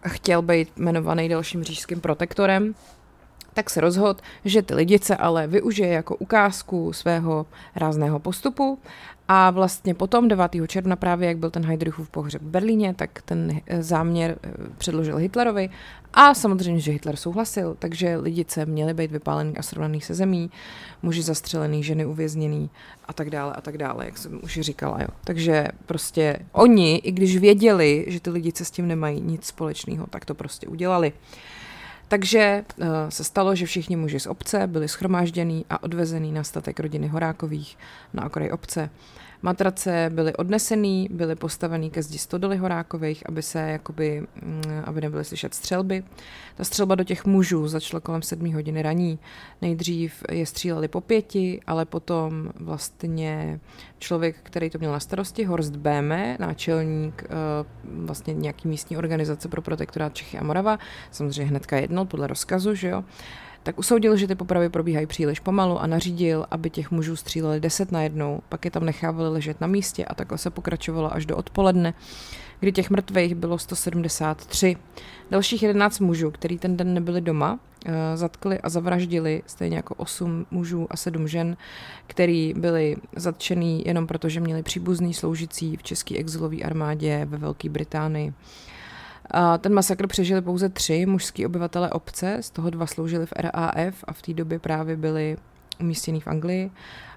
chtěl 0.07 0.43
být 0.43 0.73
jmenovaný 0.77 1.29
dalším 1.29 1.63
říšským 1.65 2.01
protektorem, 2.01 2.75
tak 3.55 3.71
se 3.71 3.81
rozhodl, 3.81 4.21
že 4.45 4.63
ty 4.63 4.75
lidice 4.75 5.17
ale 5.17 5.47
využije 5.47 5.89
jako 5.89 6.17
ukázku 6.17 6.93
svého 6.93 7.47
rázného 7.77 8.19
postupu 8.19 8.79
a 9.29 9.51
vlastně 9.51 9.95
potom 9.95 10.29
9. 10.29 10.51
června 10.67 10.97
právě, 10.97 11.29
jak 11.29 11.39
byl 11.39 11.51
ten 11.51 11.65
Heydrichův 11.65 12.11
pohřeb 12.11 12.43
v 12.43 12.47
Berlíně, 12.47 12.95
tak 12.95 13.23
ten 13.23 13.61
eh, 13.67 13.83
záměr 13.83 14.39
eh, 14.43 14.51
předložil 14.79 15.17
Hitlerovi 15.17 15.71
a 16.15 16.35
samozřejmě, 16.35 16.81
že 16.81 16.93
Hitler 16.93 17.17
souhlasil, 17.17 17.77
takže 17.79 18.17
lidice 18.17 18.67
měly 18.67 18.95
být 18.95 19.11
vypálený 19.11 19.57
a 19.57 19.63
srovnaný 19.63 20.01
se 20.01 20.15
zemí, 20.15 20.51
muži 21.03 21.23
zastřelený, 21.23 21.83
ženy 21.83 22.07
uvězněný 22.07 22.71
a 23.05 23.13
tak 23.13 23.31
dále 23.31 23.53
a 23.53 23.61
tak 23.61 23.79
dále, 23.79 24.05
jak 24.05 24.19
jsem 24.19 24.41
už 24.43 24.61
říkala. 24.61 25.01
Jo. 25.01 25.09
Takže 25.25 25.69
prostě 25.87 26.39
oni, 26.53 26.97
i 26.97 27.13
když 27.13 27.37
věděli, 27.37 28.05
že 28.09 28.21
ty 28.21 28.31
lidice 28.31 28.65
s 28.65 28.71
tím 28.71 28.89
nemají 28.89 29.21
nic 29.21 29.45
společného, 29.45 30.07
tak 30.07 30.25
to 30.25 30.35
prostě 30.35 30.67
udělali. 30.67 31.13
Takže 32.09 32.65
uh, 32.77 32.87
se 33.09 33.25
stalo, 33.25 33.55
že 33.55 33.67
všichni 33.67 33.97
muži 33.97 34.21
z 34.21 34.27
obce 34.27 34.67
byli 34.67 34.89
schromáždění 34.89 35.65
a 35.71 35.83
odvezený 35.83 36.33
na 36.33 36.45
statek 36.45 36.81
rodiny 36.81 37.09
Horákových 37.09 37.79
na 38.13 38.27
okraji 38.27 38.51
obce. 38.51 38.91
Matrace 39.43 40.11
byly 40.15 40.35
odnesený, 40.35 41.09
byly 41.13 41.35
postavený 41.35 41.91
ke 41.91 42.03
zdi 42.03 42.19
stodoly 42.19 42.57
Horákových, 42.57 43.23
aby 43.29 43.43
se 43.43 43.61
jakoby, 43.61 44.27
mm, 44.43 44.63
aby 44.85 45.01
nebyly 45.01 45.25
slyšet 45.25 45.55
střelby. 45.55 46.05
Ta 46.57 46.65
střelba 46.65 46.95
do 46.95 47.05
těch 47.05 47.25
mužů 47.25 47.69
začala 47.69 48.01
kolem 48.01 48.23
sedmí 48.23 48.55
hodiny 48.55 48.83
raní. 48.83 49.19
Nejdřív 49.63 50.23
je 50.31 50.47
stříleli 50.47 50.89
po 50.89 51.01
pěti, 51.01 51.61
ale 51.67 51.85
potom 51.85 52.51
vlastně 52.61 53.61
člověk, 53.99 54.37
který 54.43 54.71
to 54.71 54.79
měl 54.79 54.93
na 54.93 55.01
starosti, 55.01 55.45
Horst 55.45 55.77
Béme, 55.77 56.37
náčelník 56.41 57.25
eh, 57.25 57.29
vlastně 57.85 58.35
nějaký 58.35 58.69
místní 58.69 58.97
organizace 58.97 59.49
pro 59.49 59.63
protektorát 59.63 60.15
Čechy 60.15 60.39
a 60.39 60.45
Morava, 60.45 60.79
samozřejmě 61.11 61.45
hnedka 61.45 61.77
jednal 61.77 62.05
podle 62.05 62.27
rozkazu, 62.27 62.75
že 62.75 62.89
jo, 62.89 63.05
tak 63.67 63.79
usoudil, 63.79 64.17
že 64.17 64.27
ty 64.27 64.35
popravy 64.35 64.69
probíhají 64.69 65.07
příliš 65.07 65.41
pomalu 65.41 65.79
a 65.79 65.87
nařídil, 65.87 66.47
aby 66.51 66.71
těch 66.71 66.91
mužů 66.91 67.17
stříleli 67.17 67.61
deset 67.61 67.93
na 67.93 68.03
jednou, 68.03 68.41
pak 68.49 68.65
je 68.65 68.71
tam 68.71 68.85
nechávali 68.85 69.29
ležet 69.29 69.61
na 69.61 69.67
místě 69.67 70.05
a 70.05 70.15
takhle 70.15 70.39
se 70.39 70.51
pokračovalo 70.51 71.15
až 71.15 71.27
do 71.27 71.37
odpoledne, 71.37 71.95
kdy 72.61 72.73
těch 72.73 72.91
mrtvých 72.91 73.35
bylo 73.35 73.59
173. 73.59 74.77
Dalších 75.31 75.63
11 75.63 76.01
mužů, 76.01 76.31
který 76.31 76.59
ten 76.59 76.77
den 76.77 76.95
nebyli 76.95 77.21
doma, 77.21 77.59
eh, 77.87 78.17
zatkli 78.17 78.61
a 78.61 78.69
zavraždili 78.69 79.43
stejně 79.47 79.77
jako 79.77 79.95
8 79.95 80.47
mužů 80.51 80.87
a 80.91 80.97
7 80.97 81.29
žen, 81.29 81.57
který 82.07 82.55
byli 82.57 82.97
zatčený 83.17 83.83
jenom 83.87 84.07
proto, 84.07 84.29
že 84.29 84.41
měli 84.41 84.63
příbuzný 84.63 85.15
sloužící 85.15 85.77
v 85.77 85.83
české 85.83 86.17
exilové 86.17 86.57
armádě 86.57 87.25
ve 87.25 87.39
Velké 87.39 87.69
Británii. 87.69 88.33
A 89.31 89.59
ten 89.59 89.75
masakr 89.75 90.07
přežili 90.07 90.43
pouze 90.43 90.69
tři 90.69 91.07
mužský 91.07 91.47
obyvatele 91.47 91.91
obce, 91.91 92.39
z 92.41 92.51
toho 92.51 92.71
dva 92.71 92.87
sloužili 92.87 93.27
v 93.27 93.33
RAF 93.37 94.05
a 94.05 94.13
v 94.13 94.23
té 94.23 94.35
době 94.35 94.59
právě 94.59 94.97
byli 94.97 95.37
umístěný 95.81 96.21
v 96.21 96.27
Anglii. 96.27 96.71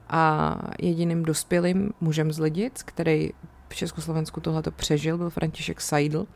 A 0.10 0.56
jediným 0.80 1.24
dospělým 1.24 1.92
mužem 2.02 2.32
z 2.32 2.40
Lidic, 2.40 2.84
který 2.84 3.32
v 3.70 3.76
Československu 3.76 4.42
tohleto 4.42 4.72
přežil, 4.72 5.18
byl 5.18 5.30
František 5.30 5.82
Seidl, 5.82 6.28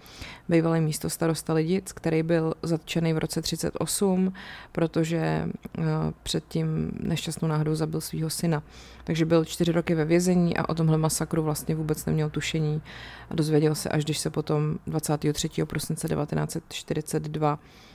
bývalý 0.49 0.81
místo 0.81 1.09
starosta 1.09 1.53
Lidic, 1.53 1.91
který 1.91 2.23
byl 2.23 2.53
zatčený 2.61 3.13
v 3.13 3.17
roce 3.17 3.41
38, 3.41 4.33
protože 4.71 5.49
uh, 5.77 5.83
předtím 6.23 6.91
nešťastnou 6.99 7.47
náhodou 7.47 7.75
zabil 7.75 8.01
svého 8.01 8.29
syna. 8.29 8.63
Takže 9.03 9.25
byl 9.25 9.45
čtyři 9.45 9.71
roky 9.71 9.95
ve 9.95 10.05
vězení 10.05 10.57
a 10.57 10.69
o 10.69 10.73
tomhle 10.73 10.97
masakru 10.97 11.43
vlastně 11.43 11.75
vůbec 11.75 12.05
neměl 12.05 12.29
tušení 12.29 12.81
a 13.29 13.35
dozvěděl 13.35 13.75
se, 13.75 13.89
až 13.89 14.03
když 14.03 14.17
se 14.17 14.29
potom 14.29 14.77
23. 14.87 15.49
prosince 15.65 16.07
1942 16.07 17.59
Eh, 17.59 17.92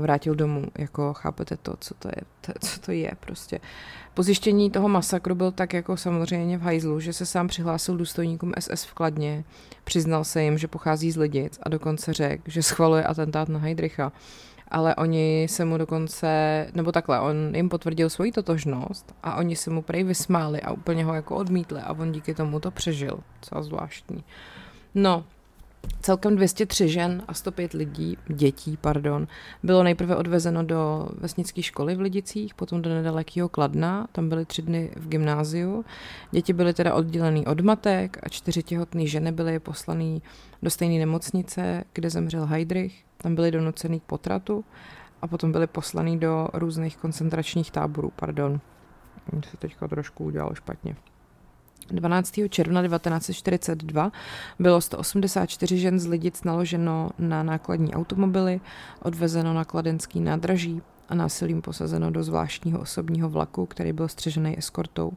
vrátil 0.00 0.34
domů. 0.34 0.64
Jako 0.78 1.14
chápete 1.14 1.56
to, 1.56 1.74
co 1.80 1.94
to 1.94 2.08
je, 2.08 2.22
to, 2.40 2.52
co 2.60 2.80
to 2.80 2.92
je 2.92 3.12
prostě. 3.20 3.60
Po 4.14 4.22
zjištění 4.22 4.70
toho 4.70 4.88
masakru 4.88 5.34
byl 5.34 5.52
tak 5.52 5.72
jako 5.72 5.96
samozřejmě 5.96 6.58
v 6.58 6.62
hajzlu, 6.62 7.00
že 7.00 7.12
se 7.12 7.26
sám 7.26 7.48
přihlásil 7.48 7.96
důstojníkům 7.96 8.52
SS 8.58 8.84
v 8.84 8.94
Kladně, 8.94 9.44
přiznal 9.84 10.24
se 10.24 10.42
jim, 10.42 10.58
že 10.58 10.68
pochází 10.68 11.10
z 11.10 11.16
Lidic 11.16 11.58
a 11.62 11.68
dokonce 11.68 12.12
řekl, 12.12 12.42
že 12.46 12.62
schvaluje 12.62 13.04
atentát 13.04 13.48
na 13.48 13.58
Heidricha. 13.58 14.12
Ale 14.70 14.94
oni 14.94 15.46
se 15.50 15.64
mu 15.64 15.78
dokonce, 15.78 16.66
nebo 16.74 16.92
takhle, 16.92 17.20
on 17.20 17.36
jim 17.54 17.68
potvrdil 17.68 18.10
svoji 18.10 18.32
totožnost 18.32 19.14
a 19.22 19.36
oni 19.36 19.56
se 19.56 19.70
mu 19.70 19.82
prej 19.82 20.04
vysmáli 20.04 20.62
a 20.62 20.72
úplně 20.72 21.04
ho 21.04 21.14
jako 21.14 21.36
odmítli 21.36 21.80
a 21.80 21.92
on 21.92 22.12
díky 22.12 22.34
tomu 22.34 22.60
to 22.60 22.70
přežil. 22.70 23.20
Co 23.40 23.62
zvláštní. 23.62 24.24
No, 24.94 25.24
Celkem 26.00 26.36
203 26.36 26.88
žen 26.88 27.22
a 27.28 27.34
105 27.34 27.72
lidí, 27.72 28.16
dětí, 28.28 28.78
pardon, 28.80 29.26
bylo 29.62 29.82
nejprve 29.82 30.16
odvezeno 30.16 30.62
do 30.62 31.08
vesnické 31.18 31.62
školy 31.62 31.94
v 31.94 32.00
Lidicích, 32.00 32.54
potom 32.54 32.82
do 32.82 32.90
nedalekého 32.90 33.48
Kladna, 33.48 34.06
tam 34.12 34.28
byly 34.28 34.44
tři 34.44 34.62
dny 34.62 34.90
v 34.96 35.08
gymnáziu. 35.08 35.84
Děti 36.30 36.52
byly 36.52 36.74
teda 36.74 36.94
oddělený 36.94 37.46
od 37.46 37.60
matek 37.60 38.18
a 38.22 38.28
čtyři 38.28 38.62
těhotné 38.62 39.06
ženy 39.06 39.32
byly 39.32 39.58
poslaný 39.58 40.22
do 40.62 40.70
stejné 40.70 40.98
nemocnice, 40.98 41.84
kde 41.92 42.10
zemřel 42.10 42.46
Heidrich, 42.46 43.04
tam 43.16 43.34
byly 43.34 43.50
donucený 43.50 44.00
k 44.00 44.02
potratu 44.02 44.64
a 45.22 45.26
potom 45.26 45.52
byly 45.52 45.66
poslaný 45.66 46.18
do 46.18 46.48
různých 46.52 46.96
koncentračních 46.96 47.70
táborů, 47.70 48.12
pardon. 48.16 48.60
Se 49.50 49.56
teďka 49.56 49.88
trošku 49.88 50.24
udělalo 50.24 50.54
špatně. 50.54 50.96
12. 51.90 52.34
června 52.48 52.82
1942 52.82 54.12
bylo 54.58 54.80
184 54.80 55.78
žen 55.78 55.98
z 55.98 56.06
Lidic 56.06 56.44
naloženo 56.44 57.10
na 57.18 57.42
nákladní 57.42 57.94
automobily, 57.94 58.60
odvezeno 59.02 59.54
na 59.54 59.64
kladenský 59.64 60.20
nádraží 60.20 60.82
a 61.08 61.14
násilím 61.14 61.62
posazeno 61.62 62.10
do 62.10 62.22
zvláštního 62.22 62.80
osobního 62.80 63.28
vlaku, 63.28 63.66
který 63.66 63.92
byl 63.92 64.08
střežený 64.08 64.58
eskortou. 64.58 65.12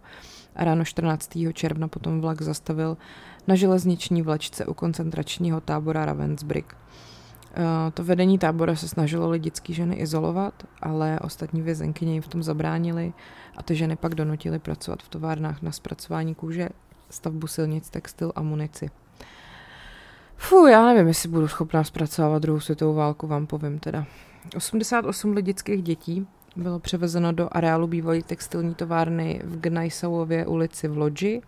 A 0.56 0.64
ráno 0.64 0.86
14. 0.86 1.38
června 1.54 1.88
potom 1.88 2.22
vlak 2.22 2.42
zastavil 2.42 2.98
na 3.48 3.56
železniční 3.56 4.22
vlečce 4.22 4.66
u 4.66 4.74
koncentračního 4.74 5.62
tábora 5.62 6.06
Ravensbrück. 6.06 6.76
Eh, 7.54 7.92
to 7.92 8.04
vedení 8.04 8.38
tábora 8.38 8.76
se 8.76 8.88
snažilo 8.88 9.30
lidický 9.30 9.74
ženy 9.74 9.96
izolovat, 9.96 10.54
ale 10.82 11.20
ostatní 11.20 11.62
vězenkyně 11.62 12.14
jim 12.14 12.22
v 12.22 12.28
tom 12.28 12.44
zabránili 12.44 13.14
a 13.58 13.64
ty 13.64 13.76
ženy 13.76 13.96
pak 13.96 14.16
donutili 14.16 14.60
pracovat 14.60 15.04
v 15.04 15.10
továrnách 15.10 15.62
na 15.62 15.72
zpracování 15.72 16.36
kůže, 16.36 16.70
stavbu 17.10 17.48
silnic, 17.48 17.90
textil 17.90 18.32
a 18.36 18.42
munici. 18.42 18.90
Fu, 20.38 20.68
já 20.68 20.86
nevím, 20.86 21.08
jestli 21.08 21.30
budu 21.30 21.48
schopná 21.48 21.84
zpracovávat 21.84 22.42
druhou 22.42 22.60
světovou 22.60 22.94
válku, 22.94 23.28
vám 23.28 23.48
povím 23.48 23.80
teda. 23.80 24.06
88 24.56 25.34
lidických 25.34 25.84
dětí 25.84 26.28
bylo 26.56 26.80
převezeno 26.80 27.32
do 27.32 27.48
areálu 27.52 27.88
bývalé 27.88 28.22
textilní 28.22 28.76
továrny 28.76 29.42
v 29.44 29.60
Gnajsauově 29.60 30.46
ulici 30.46 30.88
v 30.88 30.98
Lodži. 30.98 31.42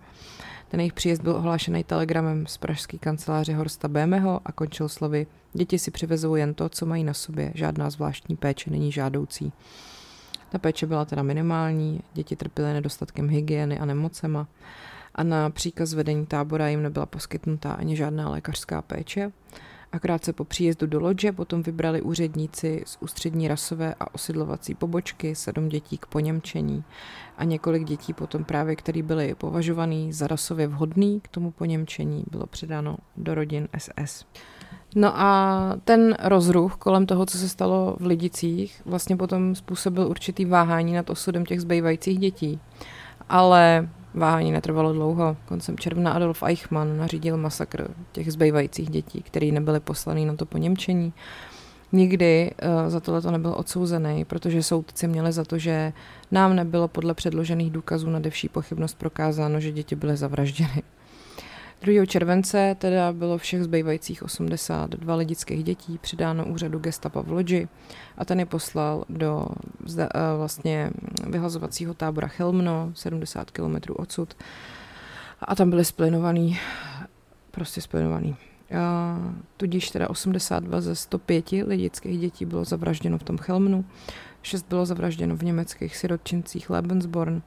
Ten 0.74 0.80
jejich 0.80 0.94
příjezd 0.94 1.22
byl 1.22 1.36
ohlášený 1.36 1.84
telegramem 1.84 2.48
z 2.48 2.58
pražské 2.58 2.98
kanceláře 2.98 3.54
Horsta 3.54 3.88
Bémeho 3.88 4.42
a 4.46 4.52
končil 4.52 4.90
slovy 4.90 5.28
Děti 5.54 5.80
si 5.80 5.92
přivezou 5.92 6.36
jen 6.36 6.54
to, 6.54 6.70
co 6.70 6.86
mají 6.86 7.04
na 7.04 7.14
sobě, 7.14 7.52
žádná 7.56 7.90
zvláštní 7.90 8.36
péče 8.36 8.70
není 8.70 8.92
žádoucí. 8.92 9.54
Ta 10.50 10.58
péče 10.58 10.88
byla 10.88 11.06
teda 11.06 11.24
minimální, 11.24 12.00
děti 12.14 12.36
trpěly 12.36 12.74
nedostatkem 12.74 13.30
hygieny 13.30 13.80
a 13.80 13.86
nemocema 13.86 14.48
a 15.16 15.24
na 15.24 15.50
příkaz 15.50 15.94
vedení 15.94 16.26
tábora 16.26 16.68
jim 16.68 16.84
nebyla 16.84 17.06
poskytnutá 17.06 17.74
ani 17.74 17.96
žádná 17.96 18.30
lékařská 18.30 18.82
péče. 18.82 19.32
A 19.94 20.00
krátce 20.00 20.34
po 20.34 20.44
příjezdu 20.46 20.88
do 20.88 21.00
lodže 21.00 21.32
potom 21.32 21.64
vybrali 21.64 22.02
úředníci 22.02 22.84
z 22.86 22.98
ústřední 23.00 23.48
rasové 23.48 23.96
a 24.00 24.14
osidlovací 24.16 24.76
pobočky 24.76 25.36
sedm 25.36 25.70
dětí 25.70 25.98
k 25.98 26.06
poněmčení 26.06 26.84
a 27.38 27.44
několik 27.44 27.84
dětí 27.84 28.14
potom 28.14 28.44
právě, 28.44 28.76
který 28.76 29.02
byly 29.02 29.36
považovaný 29.36 30.14
za 30.14 30.28
rasově 30.28 30.68
vhodný 30.68 31.22
k 31.22 31.28
tomu 31.28 31.52
poněmčení, 31.52 32.24
bylo 32.32 32.46
předáno 32.46 32.98
do 33.18 33.36
rodin 33.36 33.68
SS. 33.78 34.26
No 34.96 35.20
a 35.20 35.76
ten 35.84 36.18
rozruch 36.24 36.76
kolem 36.76 37.06
toho, 37.06 37.26
co 37.26 37.38
se 37.38 37.50
stalo 37.50 37.96
v 38.00 38.06
Lidicích, 38.06 38.82
vlastně 38.86 39.18
potom 39.18 39.56
způsobil 39.56 40.08
určitý 40.08 40.46
váhání 40.46 40.94
nad 40.94 41.10
osudem 41.10 41.46
těch 41.46 41.62
zbývajících 41.62 42.20
dětí. 42.20 42.60
Ale 43.30 43.90
váhání 44.14 44.52
netrvalo 44.52 44.94
dlouho. 44.94 45.38
Koncem 45.46 45.78
června 45.78 46.12
Adolf 46.12 46.44
Eichmann 46.44 46.98
nařídil 46.98 47.38
masakr 47.38 47.92
těch 48.12 48.32
zbývajících 48.32 48.90
dětí, 48.90 49.22
které 49.22 49.48
nebyly 49.52 49.80
poslaný 49.80 50.26
na 50.26 50.36
to 50.36 50.46
po 50.46 50.58
Němčení. 50.58 51.14
Nikdy 51.92 52.52
uh, 52.64 52.90
za 52.90 53.00
tohle 53.00 53.22
to 53.22 53.32
nebyl 53.32 53.54
odsouzený, 53.58 54.26
protože 54.26 54.64
soudci 54.64 55.08
měli 55.08 55.32
za 55.32 55.46
to, 55.46 55.58
že 55.58 55.94
nám 56.32 56.56
nebylo 56.56 56.88
podle 56.88 57.14
předložených 57.14 57.72
důkazů 57.72 58.10
nadevší 58.10 58.50
pochybnost 58.50 58.98
prokázáno, 58.98 59.60
že 59.60 59.72
děti 59.72 59.96
byly 59.96 60.18
zavražděny. 60.18 60.84
2. 61.84 62.06
července 62.06 62.76
teda 62.80 63.14
bylo 63.14 63.38
všech 63.38 63.64
zbývajících 63.64 64.24
82 64.24 65.16
lidických 65.16 65.64
dětí 65.64 65.98
přidáno 65.98 66.46
úřadu 66.46 66.80
gestapa 66.80 67.22
v 67.22 67.32
Lodži 67.32 67.68
a 68.18 68.26
ten 68.26 68.40
je 68.40 68.46
poslal 68.46 69.06
do 69.10 69.46
eh, 69.98 70.08
vlastně 70.38 70.92
vyhlazovacího 71.28 71.94
tábora 71.94 72.28
Chelmno, 72.28 72.92
70 72.96 73.52
km 73.52 73.76
odsud 73.96 74.34
a 75.42 75.56
tam 75.56 75.70
byly 75.70 75.86
splinovaný, 75.86 76.60
prostě 77.52 77.82
splinovaný. 77.82 78.36
A 78.80 79.18
tudíž 79.58 79.90
teda 79.90 80.10
82 80.10 80.82
ze 80.82 80.96
105 80.96 81.52
lidických 81.52 82.20
dětí 82.20 82.46
bylo 82.46 82.64
zavražděno 82.64 83.18
v 83.18 83.24
tom 83.24 83.38
Chelmnu, 83.38 83.86
6 84.42 84.66
bylo 84.70 84.86
zavražděno 84.86 85.36
v 85.36 85.44
německých 85.44 85.98
sirotčincích 85.98 86.70
Lebensborn 86.70 87.42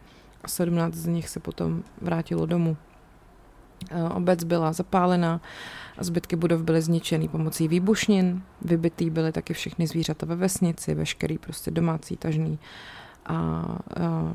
a 0.45 0.49
17 0.49 0.95
z 0.95 1.07
nich 1.07 1.29
se 1.29 1.41
potom 1.41 1.83
vrátilo 2.01 2.47
domů. 2.47 2.77
Eh, 3.91 4.03
obec 4.03 4.45
byla 4.45 4.73
zapálena 4.73 5.41
a 5.99 6.05
zbytky 6.05 6.37
budov 6.37 6.63
byly 6.63 6.83
zničeny 6.83 7.29
pomocí 7.29 7.69
výbušnin. 7.69 8.43
Vybitý 8.63 9.11
byly 9.11 9.33
taky 9.33 9.55
všechny 9.55 9.87
zvířata 9.87 10.27
ve 10.27 10.37
vesnici, 10.37 10.95
veškerý 10.95 11.39
prostě 11.39 11.71
domácí, 11.71 12.17
tažný. 12.17 12.59
A, 13.27 13.35
a 13.35 13.79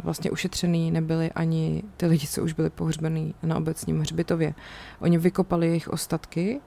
vlastně 0.04 0.32
ušetřený 0.32 0.92
nebyly 0.92 1.32
ani 1.32 1.84
ty 1.98 2.06
lidi, 2.06 2.28
co 2.28 2.44
už 2.44 2.54
byli 2.54 2.70
pohřbený 2.70 3.36
na 3.44 3.58
obecním 3.58 4.00
hřbitově. 4.00 4.54
Oni 5.00 5.18
vykopali 5.18 5.68
jejich 5.68 5.88
ostatky, 5.88 6.62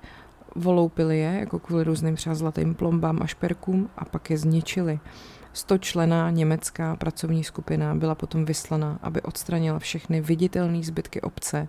voloupili 0.57 1.18
je, 1.18 1.37
jako 1.40 1.59
kvůli 1.59 1.85
různým 1.85 2.16
třeba 2.16 2.35
zlatým 2.35 2.75
plombám 2.75 3.18
a 3.23 3.27
šperkům 3.27 3.90
a 3.99 4.05
pak 4.05 4.31
je 4.31 4.38
zničili. 4.38 5.01
100 5.53 5.79
člená 5.79 6.31
německá 6.31 6.97
pracovní 6.97 7.44
skupina 7.44 7.94
byla 7.94 8.14
potom 8.14 8.44
vyslana, 8.44 8.99
aby 9.03 9.23
odstranila 9.23 9.79
všechny 9.79 10.20
viditelné 10.20 10.83
zbytky 10.83 11.20
obce, 11.20 11.68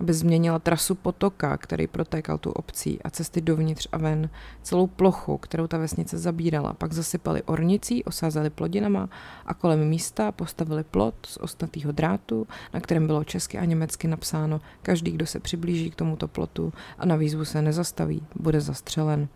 aby 0.00 0.14
změnila 0.14 0.58
trasu 0.58 0.94
potoka, 0.94 1.56
který 1.56 1.86
protékal 1.86 2.38
tu 2.38 2.50
obcí 2.50 3.02
a 3.02 3.10
cesty 3.10 3.40
dovnitř 3.40 3.88
a 3.92 3.98
ven, 3.98 4.30
celou 4.62 4.86
plochu, 4.86 5.38
kterou 5.38 5.66
ta 5.66 5.78
vesnice 5.78 6.18
zabírala. 6.18 6.72
Pak 6.72 6.92
zasypali 6.92 7.42
ornicí, 7.42 8.04
osázeli 8.04 8.50
plodinama 8.50 9.08
a 9.46 9.54
kolem 9.54 9.88
místa 9.88 10.32
postavili 10.32 10.84
plot 10.84 11.14
z 11.26 11.36
ostatého 11.36 11.92
drátu, 11.92 12.46
na 12.74 12.80
kterém 12.80 13.06
bylo 13.06 13.24
česky 13.24 13.58
a 13.58 13.64
německy 13.64 14.08
napsáno 14.08 14.60
každý, 14.82 15.10
kdo 15.10 15.26
se 15.26 15.40
přiblíží 15.40 15.90
k 15.90 15.94
tomuto 15.96 16.28
plotu 16.28 16.72
a 16.98 17.06
na 17.06 17.16
výzvu 17.16 17.44
se 17.44 17.62
nezastaví, 17.62 18.26
bude 18.36 18.60
zastřelen. 18.60 19.28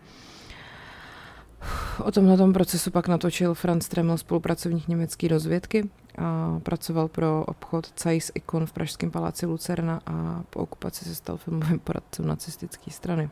O 2.03 2.11
tomhle 2.11 2.53
procesu 2.53 2.91
pak 2.91 3.07
natočil 3.07 3.53
Franz 3.53 3.87
Tremel, 3.87 4.17
spolupracovník 4.17 4.87
německé 4.87 5.27
rozvědky 5.27 5.89
a 6.17 6.59
pracoval 6.63 7.07
pro 7.07 7.43
obchod 7.45 7.93
Zeiss 8.03 8.31
Icon 8.35 8.65
v 8.65 8.73
Pražském 8.73 9.11
paláci 9.11 9.45
Lucerna 9.45 10.01
a 10.05 10.43
po 10.49 10.59
okupaci 10.59 11.05
se 11.05 11.15
stal 11.15 11.37
filmovým 11.37 11.79
poradcem 11.79 12.27
nacistické 12.27 12.91
strany. 12.91 13.29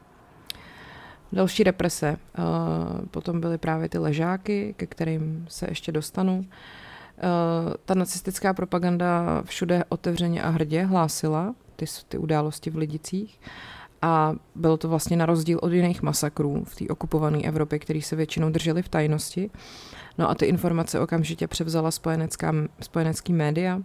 Další 1.32 1.64
represe 1.64 2.18
uh, 2.18 3.06
potom 3.06 3.42
byly 3.42 3.58
právě 3.58 3.90
ty 3.90 3.98
ležáky, 3.98 4.74
ke 4.78 4.88
kterým 4.88 5.46
se 5.50 5.66
ještě 5.70 5.92
dostanu. 5.92 6.38
Uh, 6.40 6.46
ta 7.86 7.94
nacistická 7.94 8.54
propaganda 8.54 9.42
všude 9.46 9.84
otevřeně 9.90 10.44
a 10.44 10.50
hrdě 10.50 10.84
hlásila 10.84 11.56
ty, 11.76 11.86
ty 12.08 12.18
události 12.18 12.70
v 12.70 12.78
Lidicích 12.78 13.40
a 14.02 14.34
bylo 14.56 14.78
to 14.78 14.90
vlastně 14.90 15.18
na 15.18 15.26
rozdíl 15.26 15.60
od 15.62 15.72
jiných 15.72 16.02
masakrů 16.02 16.64
v 16.64 16.76
té 16.76 16.86
okupované 16.88 17.40
Evropě, 17.44 17.80
které 17.80 18.02
se 18.02 18.16
většinou 18.16 18.50
držely 18.50 18.82
v 18.82 18.90
tajnosti. 18.90 19.50
No 20.20 20.30
a 20.30 20.36
ty 20.36 20.46
informace 20.46 21.00
okamžitě 21.00 21.48
převzala 21.48 21.92
spojenecká, 21.92 22.54
spojenecký 22.82 23.34
média 23.34 23.82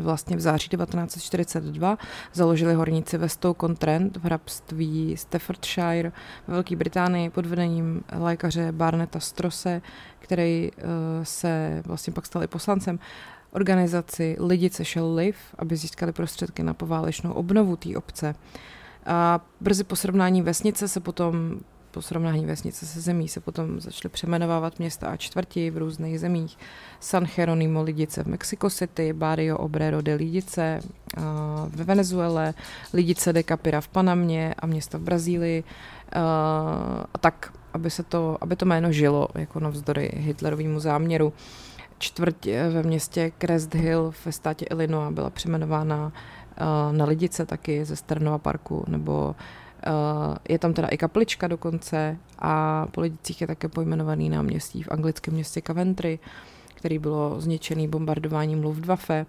vlastně 0.00 0.36
v 0.36 0.40
září 0.40 0.68
1942 0.68 1.98
založili 2.32 2.74
horníci 2.74 3.18
ve 3.18 3.28
Stoke-on-Trent 3.28 4.16
v 4.16 4.24
hrabství 4.24 5.16
Staffordshire 5.16 6.12
ve 6.46 6.54
Velké 6.54 6.76
Británii 6.76 7.30
pod 7.30 7.46
vedením 7.46 8.04
lékaře 8.12 8.72
Barneta 8.72 9.20
Strose, 9.20 9.82
který 10.18 10.70
uh, 10.72 10.88
se 11.22 11.82
vlastně 11.86 12.12
pak 12.12 12.26
stal 12.26 12.42
i 12.42 12.46
poslancem 12.46 12.98
organizaci 13.50 14.36
Lidice 14.40 14.84
Shall 14.84 15.14
Live, 15.14 15.38
aby 15.58 15.76
získali 15.76 16.12
prostředky 16.12 16.62
na 16.62 16.74
poválečnou 16.74 17.32
obnovu 17.32 17.76
té 17.76 17.96
obce. 17.96 18.34
A 19.06 19.40
brzy 19.60 19.84
po 19.84 19.96
srovnání 19.96 20.42
vesnice 20.42 20.88
se 20.88 21.00
potom 21.00 21.60
po 21.94 22.02
srovnání 22.02 22.46
vesnice 22.46 22.86
se 22.86 23.00
zemí 23.00 23.28
se 23.28 23.40
potom 23.40 23.80
začaly 23.80 24.10
přemenovávat 24.12 24.78
města 24.78 25.08
a 25.08 25.16
čtvrti 25.16 25.70
v 25.70 25.78
různých 25.78 26.20
zemích. 26.20 26.58
San 27.00 27.26
Jeronimo 27.36 27.82
Lidice 27.82 28.22
v 28.22 28.26
Mexico 28.26 28.70
City, 28.70 29.12
Barrio 29.12 29.58
Obrero 29.58 30.02
de 30.02 30.14
Lidice 30.14 30.80
ve 31.68 31.84
Venezuele, 31.84 32.54
Lidice 32.92 33.32
de 33.32 33.42
Capira 33.42 33.80
v 33.80 33.88
Panamě 33.88 34.54
a 34.58 34.66
města 34.66 34.98
v 34.98 35.00
Brazílii. 35.00 35.64
A 37.14 37.18
tak, 37.20 37.52
aby, 37.72 37.90
se 37.90 38.02
to, 38.02 38.38
aby 38.40 38.56
to 38.56 38.64
jméno 38.64 38.92
žilo 38.92 39.28
jako 39.34 39.60
navzdory 39.60 40.10
Hitlerovému 40.16 40.80
záměru. 40.80 41.32
Čtvrť 41.98 42.46
ve 42.70 42.82
městě 42.82 43.32
Crest 43.38 43.74
Hill 43.74 44.12
ve 44.24 44.32
státě 44.32 44.64
Illinois 44.64 45.14
byla 45.14 45.30
přejmenována 45.30 46.12
na 46.92 47.04
Lidice 47.04 47.46
taky 47.46 47.84
ze 47.84 47.96
Sternova 47.96 48.38
parku, 48.38 48.84
nebo 48.88 49.34
je 50.48 50.58
tam 50.58 50.72
teda 50.72 50.88
i 50.88 50.96
kaplička 50.96 51.48
dokonce 51.48 52.16
a 52.38 52.86
po 52.90 53.00
Lidicích 53.00 53.40
je 53.40 53.46
také 53.46 53.68
pojmenovaný 53.68 54.30
náměstí 54.30 54.82
v 54.82 54.90
anglickém 54.90 55.34
městě 55.34 55.62
Coventry, 55.66 56.18
který 56.74 56.98
bylo 56.98 57.40
zničený 57.40 57.88
bombardováním 57.88 58.62
Luftwaffe. 58.62 59.26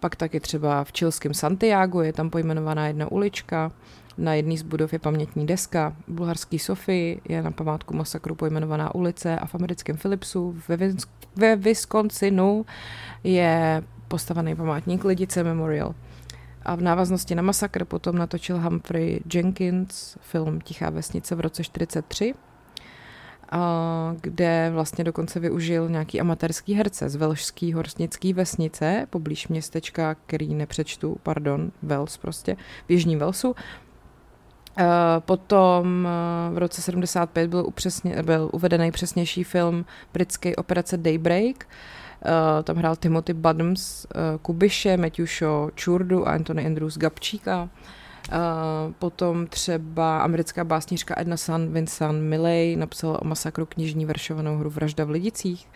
Pak 0.00 0.16
taky 0.16 0.40
třeba 0.40 0.84
v 0.84 0.92
čilském 0.92 1.34
Santiago 1.34 2.02
je 2.02 2.12
tam 2.12 2.30
pojmenovaná 2.30 2.86
jedna 2.86 3.12
ulička, 3.12 3.72
na 4.18 4.34
jedné 4.34 4.56
z 4.56 4.62
budov 4.62 4.92
je 4.92 4.98
pamětní 4.98 5.46
deska, 5.46 5.96
v 6.08 6.12
bulharský 6.12 6.58
Sofii 6.58 7.20
je 7.28 7.42
na 7.42 7.50
památku 7.50 7.94
masakru 7.94 8.34
pojmenovaná 8.34 8.94
ulice 8.94 9.38
a 9.38 9.46
v 9.46 9.54
americkém 9.54 9.96
Philipsu 9.96 10.56
ve, 10.68 10.76
Vis- 10.76 11.06
ve 11.36 11.56
Wisconsinu 11.56 12.66
je 13.24 13.82
postavený 14.08 14.56
památník 14.56 15.04
Lidice 15.04 15.44
Memorial. 15.44 15.94
A 16.64 16.74
v 16.74 16.82
návaznosti 16.82 17.34
na 17.34 17.42
masakr 17.42 17.84
potom 17.84 18.18
natočil 18.18 18.60
Humphrey 18.60 19.20
Jenkins 19.34 20.16
film 20.20 20.60
Tichá 20.60 20.90
vesnice 20.90 21.34
v 21.34 21.40
roce 21.40 21.64
43, 21.64 22.34
a 23.52 24.14
kde 24.20 24.70
vlastně 24.74 25.04
dokonce 25.04 25.40
využil 25.40 25.88
nějaký 25.88 26.20
amatérský 26.20 26.74
herce 26.74 27.08
z 27.08 27.16
velšský 27.16 27.72
horsnický 27.72 28.32
vesnice, 28.32 29.06
poblíž 29.10 29.48
městečka, 29.48 30.14
který 30.14 30.54
nepřečtu, 30.54 31.16
pardon, 31.22 31.72
Vels 31.82 32.16
prostě, 32.16 32.56
v 32.86 32.90
Jižním 32.90 33.18
Velsu. 33.18 33.54
Potom 35.18 36.08
v 36.52 36.58
roce 36.58 36.82
75 36.82 37.48
byl, 37.48 37.64
upřesně, 37.66 38.22
byl 38.22 38.50
uvedený 38.52 38.90
přesnější 38.90 39.44
film 39.44 39.84
britský 40.12 40.56
Operace 40.56 40.96
Daybreak, 40.96 41.66
Uh, 42.22 42.62
tam 42.62 42.76
hrál 42.76 42.96
Timothy 42.96 43.32
Badams, 43.32 44.04
uh, 44.04 44.38
Kubiše, 44.42 44.96
Matthew 44.96 45.26
Shaw, 45.26 45.70
Čurdu 45.74 46.28
a 46.28 46.32
Anthony 46.32 46.66
Andrews 46.66 46.98
Gabčíka. 46.98 47.62
Uh, 47.62 48.92
potom 48.98 49.46
třeba 49.46 50.22
americká 50.22 50.64
básnířka 50.64 51.14
Edna 51.18 51.36
San 51.36 51.72
Vincent 51.72 52.22
Milley 52.22 52.76
napsala 52.76 53.22
o 53.22 53.24
masakru 53.24 53.66
knižní 53.66 54.06
veršovanou 54.06 54.56
hru 54.56 54.70
Vražda 54.70 55.04
v 55.04 55.10
Lidicích. 55.10 55.68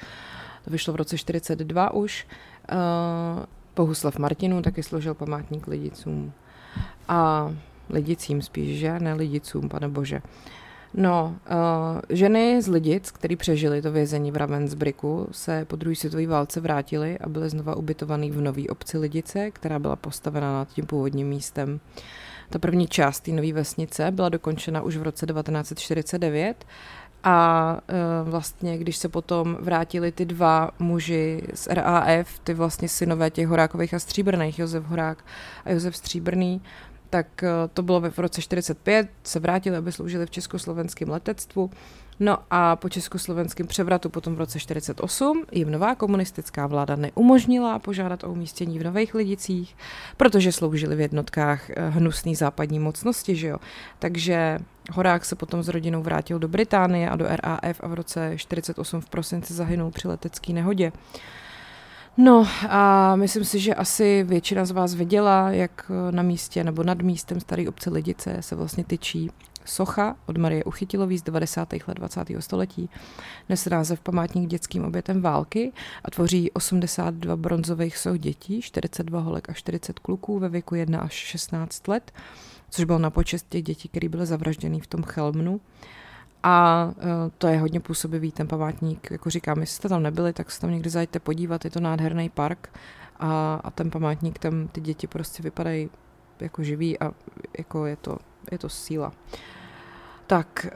To 0.64 0.70
vyšlo 0.70 0.92
v 0.92 0.96
roce 0.96 1.18
42 1.18 1.94
už. 1.94 2.26
Uh, 2.72 3.44
Bohuslav 3.76 4.18
Martinu 4.18 4.62
taky 4.62 4.82
složil 4.82 5.14
památník 5.14 5.66
lidicům. 5.66 6.32
A 7.08 7.50
lidicím 7.90 8.42
spíš, 8.42 8.78
že? 8.78 8.98
Ne 8.98 9.14
lidicům, 9.14 9.68
pane 9.68 9.88
bože. 9.88 10.16
Uh, 10.16 10.22
No, 10.94 11.36
uh, 11.50 12.00
ženy 12.08 12.62
z 12.62 12.68
Lidic, 12.68 13.10
který 13.10 13.36
přežili 13.36 13.82
to 13.82 13.92
vězení 13.92 14.30
v 14.30 14.36
Ravensbricku, 14.36 15.28
se 15.30 15.64
po 15.64 15.76
druhé 15.76 15.96
světové 15.96 16.26
válce 16.26 16.60
vrátily 16.60 17.18
a 17.18 17.28
byly 17.28 17.50
znova 17.50 17.76
ubytovaný 17.76 18.30
v 18.30 18.40
nové 18.40 18.62
obci 18.68 18.98
Lidice, 18.98 19.50
která 19.50 19.78
byla 19.78 19.96
postavena 19.96 20.52
nad 20.52 20.68
tím 20.68 20.86
původním 20.86 21.28
místem. 21.28 21.80
Ta 22.50 22.58
první 22.58 22.88
část 22.88 23.20
té 23.20 23.30
nové 23.30 23.52
vesnice 23.52 24.10
byla 24.10 24.28
dokončena 24.28 24.82
už 24.82 24.96
v 24.96 25.02
roce 25.02 25.26
1949 25.26 26.64
a 27.24 27.78
uh, 28.22 28.30
vlastně, 28.30 28.78
když 28.78 28.96
se 28.96 29.08
potom 29.08 29.56
vrátili 29.60 30.12
ty 30.12 30.24
dva 30.24 30.70
muži 30.78 31.42
z 31.54 31.66
RAF, 31.66 32.38
ty 32.38 32.54
vlastně 32.54 32.88
synové 32.88 33.30
těch 33.30 33.48
Horákových 33.48 33.94
a 33.94 33.98
Stříbrných, 33.98 34.58
Josef 34.58 34.84
Horák 34.84 35.24
a 35.64 35.70
Josef 35.70 35.96
Stříbrný, 35.96 36.62
tak 37.10 37.42
eh, 37.42 37.48
to 37.74 37.82
bylo 37.82 38.00
v 38.00 38.18
roce 38.18 38.42
45, 38.42 39.08
se 39.24 39.40
vrátili, 39.40 39.76
aby 39.76 39.92
sloužili 39.92 40.26
v 40.26 40.30
československém 40.30 41.08
letectvu. 41.08 41.70
No 42.20 42.38
a 42.50 42.76
po 42.76 42.88
československém 42.88 43.66
převratu 43.66 44.10
potom 44.10 44.34
v 44.34 44.38
roce 44.38 44.58
48 44.58 45.44
jim 45.52 45.70
nová 45.70 45.94
komunistická 45.94 46.66
vláda 46.66 46.96
neumožnila 46.96 47.78
požádat 47.78 48.24
o 48.24 48.32
umístění 48.32 48.78
v 48.78 48.84
Nových 48.84 49.14
Lidicích, 49.14 49.76
protože 50.16 50.52
sloužili 50.52 50.96
v 50.96 51.00
jednotkách 51.00 51.70
eh, 51.70 51.88
hnusné 51.88 52.34
západní 52.34 52.78
mocnosti, 52.78 53.36
že 53.36 53.48
jo. 53.48 53.58
Takže 53.98 54.58
Horák 54.92 55.24
se 55.24 55.36
potom 55.36 55.62
s 55.62 55.68
rodinou 55.68 56.02
vrátil 56.02 56.38
do 56.38 56.48
Británie 56.48 57.10
a 57.10 57.16
do 57.16 57.26
RAF 57.28 57.80
a 57.80 57.88
v 57.88 57.94
roce 57.94 58.32
48 58.36 59.00
v 59.00 59.08
prosinci 59.08 59.54
zahynul 59.54 59.90
při 59.90 60.08
letecké 60.08 60.52
nehodě. 60.52 60.92
No 62.18 62.48
a 62.68 63.16
myslím 63.16 63.44
si, 63.44 63.60
že 63.60 63.74
asi 63.74 64.22
většina 64.22 64.64
z 64.64 64.70
vás 64.70 64.94
viděla, 64.94 65.50
jak 65.50 65.90
na 66.10 66.22
místě 66.22 66.64
nebo 66.64 66.82
nad 66.82 67.02
místem 67.02 67.40
staré 67.40 67.68
obce 67.68 67.90
Lidice 67.90 68.36
se 68.40 68.54
vlastně 68.54 68.84
tyčí 68.84 69.30
socha 69.64 70.16
od 70.26 70.36
Marie 70.36 70.64
Uchytilový 70.64 71.18
z 71.18 71.22
90. 71.22 71.72
let 71.72 71.94
20. 71.94 72.20
století. 72.38 72.90
Nese 73.48 73.70
název 73.70 74.00
památník 74.00 74.50
dětským 74.50 74.84
obětem 74.84 75.22
války 75.22 75.72
a 76.04 76.10
tvoří 76.10 76.50
82 76.50 77.36
bronzových 77.36 77.98
soch 77.98 78.18
dětí, 78.18 78.62
42 78.62 79.20
holek 79.20 79.50
a 79.50 79.52
40 79.52 79.98
kluků 79.98 80.38
ve 80.38 80.48
věku 80.48 80.74
1 80.74 81.00
až 81.00 81.12
16 81.12 81.88
let, 81.88 82.12
což 82.70 82.84
bylo 82.84 82.98
na 82.98 83.10
počest 83.10 83.46
těch 83.48 83.62
dětí, 83.62 83.88
které 83.88 84.08
byly 84.08 84.26
zavražděny 84.26 84.80
v 84.80 84.86
tom 84.86 85.02
Chelmnu. 85.02 85.60
A 86.48 86.84
uh, 86.96 87.02
to 87.38 87.46
je 87.46 87.58
hodně 87.58 87.80
působivý 87.80 88.32
ten 88.32 88.48
památník. 88.48 89.10
Jako 89.10 89.30
říkám, 89.30 89.60
jestli 89.60 89.76
jste 89.76 89.88
tam 89.88 90.02
nebyli, 90.02 90.32
tak 90.32 90.50
se 90.50 90.60
tam 90.60 90.70
někdy 90.70 90.90
zajďte 90.90 91.20
podívat. 91.20 91.64
Je 91.64 91.70
to 91.70 91.80
nádherný 91.80 92.28
park 92.28 92.68
a, 93.20 93.60
a 93.64 93.70
ten 93.70 93.90
památník, 93.90 94.38
tam 94.38 94.68
ty 94.68 94.80
děti 94.80 95.06
prostě 95.06 95.42
vypadají 95.42 95.90
jako 96.40 96.62
živí 96.62 96.98
a 96.98 97.12
jako 97.58 97.86
je 97.86 97.96
to, 97.96 98.18
je 98.52 98.58
to 98.58 98.68
síla. 98.68 99.12
Tak, 100.26 100.66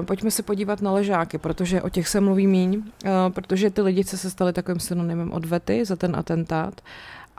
uh, 0.00 0.06
pojďme 0.06 0.30
se 0.30 0.42
podívat 0.42 0.82
na 0.82 0.92
ležáky, 0.92 1.38
protože 1.38 1.82
o 1.82 1.88
těch 1.88 2.08
se 2.08 2.20
mluví 2.20 2.46
míň, 2.46 2.76
uh, 2.76 3.10
protože 3.30 3.70
ty 3.70 3.82
lidi 3.82 4.04
se 4.04 4.30
staly 4.30 4.52
takovým 4.52 4.80
synonymem 4.80 5.32
odvety 5.32 5.84
za 5.84 5.96
ten 5.96 6.16
atentát 6.16 6.80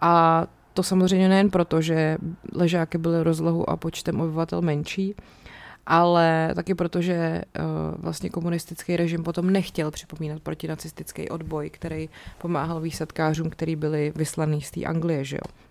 a 0.01 0.45
to 0.73 0.83
samozřejmě 0.83 1.29
nejen 1.29 1.49
proto, 1.49 1.81
že 1.81 2.17
ležáky 2.53 2.97
byly 2.97 3.23
rozlohu 3.23 3.69
a 3.69 3.77
počtem 3.77 4.21
obyvatel 4.21 4.61
menší, 4.61 5.15
ale 5.89 6.51
taky 6.55 6.75
proto, 6.75 7.01
že 7.01 7.41
uh, 7.59 7.65
vlastně 7.97 8.29
komunistický 8.29 8.97
režim 8.97 9.23
potom 9.23 9.49
nechtěl 9.49 9.91
připomínat 9.91 10.39
protinacistický 10.41 11.29
odboj, 11.29 11.69
který 11.69 12.09
pomáhal 12.41 12.81
výsadkářům, 12.81 13.49
který 13.49 13.75
byli 13.75 14.13
vyslaný 14.15 14.61
z 14.61 14.71
té 14.71 14.83
Anglie, 14.83 15.25
že 15.25 15.35
jo. 15.35 15.68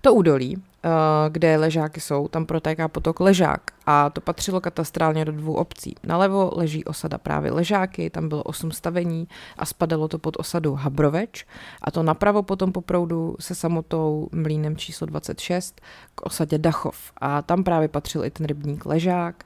To 0.00 0.14
údolí 0.14 0.62
Eh, 0.84 1.30
kde 1.30 1.56
ležáky 1.56 2.00
jsou, 2.00 2.28
tam 2.28 2.46
protéká 2.46 2.88
potok 2.88 3.20
Ležák 3.20 3.60
a 3.86 4.10
to 4.10 4.20
patřilo 4.20 4.60
katastrálně 4.60 5.24
do 5.24 5.32
dvou 5.32 5.54
obcí. 5.54 5.94
Nalevo 6.06 6.50
leží 6.54 6.84
osada 6.84 7.18
právě 7.18 7.52
Ležáky, 7.52 8.10
tam 8.10 8.28
bylo 8.28 8.42
osm 8.42 8.72
stavení 8.72 9.28
a 9.56 9.66
spadalo 9.66 10.08
to 10.08 10.18
pod 10.18 10.36
osadu 10.38 10.74
Habroveč 10.74 11.46
a 11.82 11.90
to 11.90 12.02
napravo 12.02 12.42
potom 12.42 12.72
po 12.72 12.80
proudu 12.80 13.36
se 13.40 13.54
samotou 13.54 14.28
mlínem 14.32 14.76
číslo 14.76 15.06
26 15.06 15.80
k 16.14 16.26
osadě 16.26 16.58
Dachov 16.58 17.12
a 17.16 17.42
tam 17.42 17.64
právě 17.64 17.88
patřil 17.88 18.24
i 18.24 18.30
ten 18.30 18.46
rybník 18.46 18.86
Ležák 18.86 19.44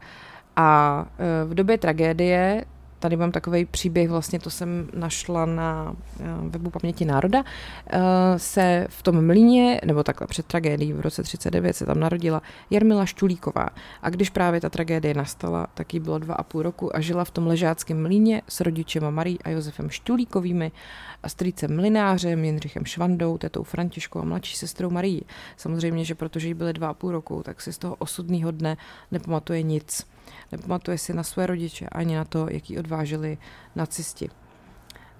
a 0.56 1.06
eh, 1.18 1.44
v 1.44 1.54
době 1.54 1.78
tragédie 1.78 2.64
tady 3.02 3.16
mám 3.16 3.32
takový 3.32 3.64
příběh, 3.64 4.10
vlastně 4.10 4.38
to 4.38 4.50
jsem 4.50 4.88
našla 4.94 5.46
na 5.46 5.96
eh, 6.20 6.24
webu 6.48 6.70
Paměti 6.70 7.04
národa, 7.04 7.44
eh, 7.86 7.98
se 8.36 8.86
v 8.90 9.02
tom 9.02 9.26
mlíně, 9.26 9.80
nebo 9.84 10.02
takhle 10.02 10.26
před 10.26 10.46
tragédií 10.46 10.92
v 10.92 11.00
roce 11.00 11.22
39 11.22 11.76
se 11.76 11.86
tam 11.86 12.00
narodila 12.00 12.42
Jarmila 12.70 13.06
Štulíková. 13.06 13.68
A 14.02 14.10
když 14.10 14.30
právě 14.30 14.60
ta 14.60 14.70
tragédie 14.70 15.14
nastala, 15.14 15.66
tak 15.74 15.94
jí 15.94 16.00
bylo 16.00 16.18
dva 16.18 16.34
a 16.34 16.42
půl 16.42 16.62
roku 16.62 16.96
a 16.96 17.00
žila 17.00 17.24
v 17.24 17.30
tom 17.30 17.46
ležáckém 17.46 18.02
mlíně 18.02 18.42
s 18.48 18.60
rodičema 18.60 19.10
Marí 19.10 19.38
a 19.44 19.50
Josefem 19.50 19.90
Štulíkovými 19.90 20.72
a 21.22 21.28
strýcem 21.28 21.76
Mlinářem, 21.76 22.44
Jindřichem 22.44 22.84
Švandou, 22.84 23.38
tetou 23.38 23.62
Františkou 23.62 24.20
a 24.20 24.24
mladší 24.24 24.56
sestrou 24.56 24.90
Marí. 24.90 25.22
Samozřejmě, 25.56 26.04
že 26.04 26.14
protože 26.14 26.48
jí 26.48 26.54
byly 26.54 26.72
dva 26.72 26.88
a 26.88 26.94
půl 26.94 27.12
roku, 27.12 27.42
tak 27.42 27.60
si 27.60 27.72
z 27.72 27.78
toho 27.78 27.94
osudného 27.94 28.50
dne 28.50 28.76
nepamatuje 29.10 29.62
nic. 29.62 30.06
Nepamatuje 30.52 30.98
si 30.98 31.14
na 31.14 31.22
své 31.22 31.46
rodiče 31.46 31.86
ani 31.92 32.16
na 32.16 32.24
to, 32.24 32.46
jaký 32.50 32.78
odváželi 32.78 33.38
nacisti. 33.76 34.30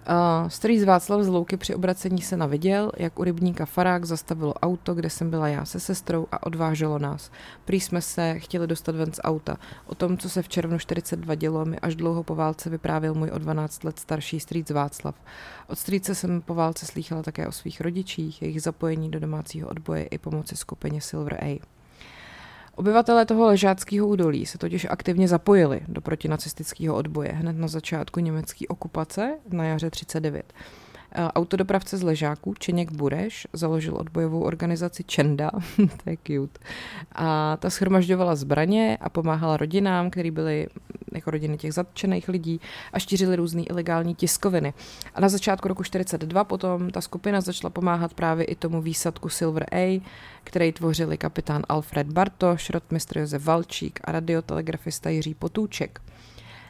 Uh, 0.08 0.48
starý 0.48 0.84
Václav 0.84 1.22
z 1.22 1.28
Louky 1.28 1.56
při 1.56 1.74
obracení 1.74 2.22
se 2.22 2.36
naviděl, 2.36 2.92
jak 2.96 3.18
u 3.18 3.24
rybníka 3.24 3.66
Farák 3.66 4.04
zastavilo 4.04 4.54
auto, 4.54 4.94
kde 4.94 5.10
jsem 5.10 5.30
byla 5.30 5.48
já 5.48 5.64
se 5.64 5.80
sestrou 5.80 6.26
a 6.32 6.46
odváželo 6.46 6.98
nás. 6.98 7.30
Prý 7.64 7.80
jsme 7.80 8.02
se 8.02 8.38
chtěli 8.38 8.66
dostat 8.66 8.96
ven 8.96 9.12
z 9.12 9.20
auta. 9.24 9.56
O 9.86 9.94
tom, 9.94 10.18
co 10.18 10.28
se 10.28 10.42
v 10.42 10.48
červnu 10.48 10.78
42 10.78 11.34
dělo, 11.34 11.64
mi 11.64 11.78
až 11.78 11.96
dlouho 11.96 12.22
po 12.22 12.34
válce 12.34 12.70
vyprávěl 12.70 13.14
můj 13.14 13.30
o 13.30 13.38
12 13.38 13.84
let 13.84 13.98
starší 13.98 14.40
strýc 14.40 14.70
Václav. 14.70 15.14
Od 15.68 15.78
strýce 15.78 16.14
jsem 16.14 16.40
po 16.40 16.54
válce 16.54 16.86
slýchala 16.86 17.22
také 17.22 17.48
o 17.48 17.52
svých 17.52 17.80
rodičích, 17.80 18.42
jejich 18.42 18.62
zapojení 18.62 19.10
do 19.10 19.20
domácího 19.20 19.68
odboje 19.68 20.04
i 20.04 20.18
pomoci 20.18 20.56
skupině 20.56 21.00
Silver 21.00 21.44
A. 21.44 21.60
Obyvatelé 22.74 23.26
toho 23.26 23.46
ležáckého 23.46 24.06
údolí 24.06 24.46
se 24.46 24.58
totiž 24.58 24.86
aktivně 24.90 25.28
zapojili 25.28 25.80
do 25.88 26.00
protinacistického 26.00 26.96
odboje 26.96 27.32
hned 27.32 27.56
na 27.56 27.68
začátku 27.68 28.20
německé 28.20 28.68
okupace 28.68 29.38
na 29.48 29.64
jaře 29.64 29.90
39. 29.90 30.52
Eh, 31.14 31.28
autodopravce 31.28 31.96
z 31.96 32.02
Ležáků, 32.02 32.54
Čeněk 32.58 32.92
Bureš, 32.92 33.46
založil 33.52 33.96
odbojovou 33.96 34.40
organizaci 34.42 35.04
Čenda, 35.04 35.50
to 35.76 36.10
je 36.10 36.16
cute, 36.26 36.60
a 37.12 37.56
ta 37.56 37.70
schromažďovala 37.70 38.34
zbraně 38.34 38.98
a 39.00 39.08
pomáhala 39.08 39.56
rodinám, 39.56 40.10
které 40.10 40.30
byly 40.30 40.66
jako 41.14 41.30
rodiny 41.30 41.56
těch 41.58 41.74
zatčených 41.74 42.28
lidí 42.28 42.60
a 42.92 42.98
štířili 42.98 43.36
různé 43.36 43.62
ilegální 43.62 44.14
tiskoviny. 44.14 44.74
A 45.14 45.20
na 45.20 45.28
začátku 45.28 45.68
roku 45.68 45.84
42 45.84 46.44
potom 46.44 46.90
ta 46.90 47.00
skupina 47.00 47.40
začala 47.40 47.70
pomáhat 47.70 48.14
právě 48.14 48.44
i 48.44 48.54
tomu 48.54 48.82
výsadku 48.82 49.28
Silver 49.28 49.66
A, 49.72 50.02
který 50.44 50.72
tvořili 50.72 51.18
kapitán 51.18 51.62
Alfred 51.68 52.06
Bartoš, 52.06 52.70
rotmistr 52.70 53.18
Josef 53.18 53.44
Valčík 53.44 54.00
a 54.04 54.12
radiotelegrafista 54.12 55.10
Jiří 55.10 55.34
Potůček. 55.34 56.00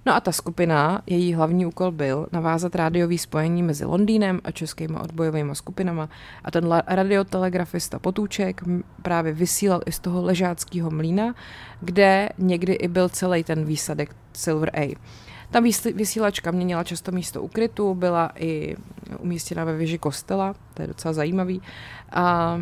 No 0.06 0.14
a 0.14 0.20
ta 0.20 0.32
skupina, 0.32 1.02
její 1.06 1.34
hlavní 1.34 1.66
úkol 1.66 1.90
byl 1.90 2.26
navázat 2.32 2.74
rádiový 2.74 3.18
spojení 3.18 3.62
mezi 3.62 3.84
Londýnem 3.84 4.40
a 4.44 4.50
českými 4.50 4.96
odbojovými 4.96 5.54
skupinama 5.54 6.08
a 6.44 6.50
ten 6.50 6.82
radiotelegrafista 6.86 7.98
Potůček 7.98 8.60
právě 9.02 9.32
vysílal 9.32 9.80
i 9.86 9.92
z 9.92 9.98
toho 9.98 10.22
ležáckého 10.22 10.90
mlína, 10.90 11.34
kde 11.80 12.28
někdy 12.38 12.72
i 12.72 12.88
byl 12.88 13.08
celý 13.08 13.44
ten 13.44 13.64
výsadek 13.64 14.16
Silver 14.32 14.70
A. 14.76 14.96
Ta 15.50 15.60
vysílačka 15.94 16.50
měnila 16.50 16.84
často 16.84 17.12
místo 17.12 17.42
ukrytu, 17.42 17.94
byla 17.94 18.30
i 18.36 18.76
umístěna 19.18 19.64
ve 19.64 19.76
věži 19.76 19.98
kostela, 19.98 20.54
to 20.74 20.82
je 20.82 20.88
docela 20.88 21.14
zajímavý. 21.14 21.62
A 22.12 22.58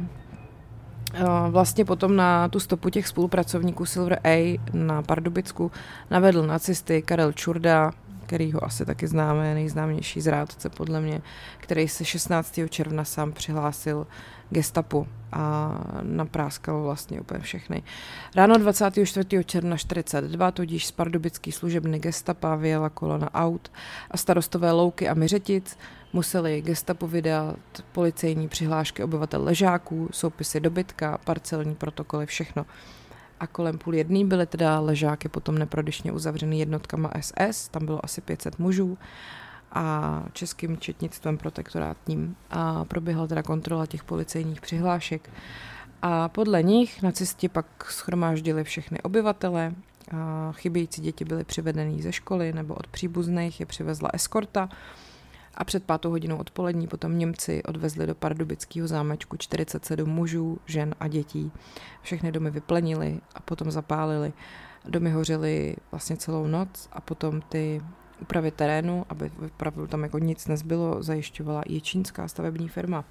vlastně 1.50 1.84
potom 1.84 2.16
na 2.16 2.48
tu 2.48 2.60
stopu 2.60 2.90
těch 2.90 3.08
spolupracovníků 3.08 3.86
Silver 3.86 4.20
A 4.24 4.60
na 4.72 5.02
Pardubicku 5.02 5.70
navedl 6.10 6.46
nacisty 6.46 7.02
Karel 7.02 7.32
Čurda, 7.32 7.92
který 8.26 8.52
ho 8.52 8.64
asi 8.64 8.86
taky 8.86 9.06
známe, 9.06 9.54
nejznámější 9.54 10.20
zrádce 10.20 10.68
podle 10.68 11.00
mě, 11.00 11.22
který 11.58 11.88
se 11.88 12.04
16. 12.04 12.60
června 12.68 13.04
sám 13.04 13.32
přihlásil 13.32 14.06
gestapu 14.50 15.06
a 15.32 15.74
napráskal 16.02 16.82
vlastně 16.82 17.20
úplně 17.20 17.40
všechny. 17.40 17.82
Ráno 18.36 18.58
24. 18.58 19.44
června 19.44 19.76
42 19.76 20.50
tudíž 20.50 20.86
z 20.86 20.92
pardubický 20.92 21.52
služebny 21.52 21.98
gestapa 21.98 22.54
vyjela 22.54 22.88
kolona 22.88 23.34
aut 23.34 23.72
a 24.10 24.16
starostové 24.16 24.72
Louky 24.72 25.08
a 25.08 25.14
Myřetic 25.14 25.78
museli 26.12 26.62
gestapo 26.62 27.08
vydat 27.08 27.56
policejní 27.92 28.48
přihlášky 28.48 29.04
obyvatel 29.04 29.44
ležáků, 29.44 30.08
soupisy 30.12 30.60
dobytka, 30.60 31.18
parcelní 31.24 31.74
protokoly, 31.74 32.26
všechno. 32.26 32.66
A 33.40 33.46
kolem 33.46 33.78
půl 33.78 33.94
jedný 33.94 34.24
byly 34.24 34.46
teda 34.46 34.80
ležáky 34.80 35.28
potom 35.28 35.58
neprodyšně 35.58 36.12
uzavřeny 36.12 36.58
jednotkama 36.58 37.10
SS, 37.20 37.68
tam 37.68 37.86
bylo 37.86 38.04
asi 38.04 38.20
500 38.20 38.58
mužů 38.58 38.98
a 39.72 40.24
českým 40.32 40.78
četnictvem 40.78 41.38
protektorátním 41.38 42.36
a 42.50 42.84
proběhla 42.84 43.26
teda 43.26 43.42
kontrola 43.42 43.86
těch 43.86 44.04
policejních 44.04 44.60
přihlášek. 44.60 45.30
A 46.02 46.28
podle 46.28 46.62
nich 46.62 47.02
nacisti 47.02 47.48
pak 47.48 47.90
schromáždili 47.90 48.64
všechny 48.64 49.02
obyvatele, 49.02 49.74
a 50.16 50.52
chybějící 50.52 51.02
děti 51.02 51.24
byly 51.24 51.44
přivedeny 51.44 52.02
ze 52.02 52.12
školy 52.12 52.52
nebo 52.52 52.74
od 52.74 52.86
příbuzných 52.86 53.60
je 53.60 53.66
přivezla 53.66 54.10
eskorta 54.12 54.68
a 55.54 55.64
před 55.64 55.84
pátou 55.84 56.10
hodinou 56.10 56.36
odpolední 56.36 56.86
potom 56.86 57.18
Němci 57.18 57.62
odvezli 57.62 58.06
do 58.06 58.14
pardubického 58.14 58.88
zámečku 58.88 59.36
47 59.36 60.10
mužů, 60.10 60.58
žen 60.66 60.94
a 61.00 61.08
dětí. 61.08 61.52
Všechny 62.02 62.32
domy 62.32 62.50
vyplenili 62.50 63.20
a 63.34 63.40
potom 63.40 63.70
zapálili. 63.70 64.32
Domy 64.84 65.10
hořely 65.10 65.76
vlastně 65.90 66.16
celou 66.16 66.46
noc 66.46 66.88
a 66.92 67.00
potom 67.00 67.40
ty 67.40 67.82
úpravy 68.20 68.50
terénu, 68.50 69.06
aby 69.08 69.30
opravdu 69.46 69.86
tam 69.86 70.02
jako 70.02 70.18
nic 70.18 70.46
nezbylo, 70.46 71.02
zajišťovala 71.02 71.62
i 71.66 71.80
čínská 71.80 72.28
stavební 72.28 72.68
firma. 72.68 73.04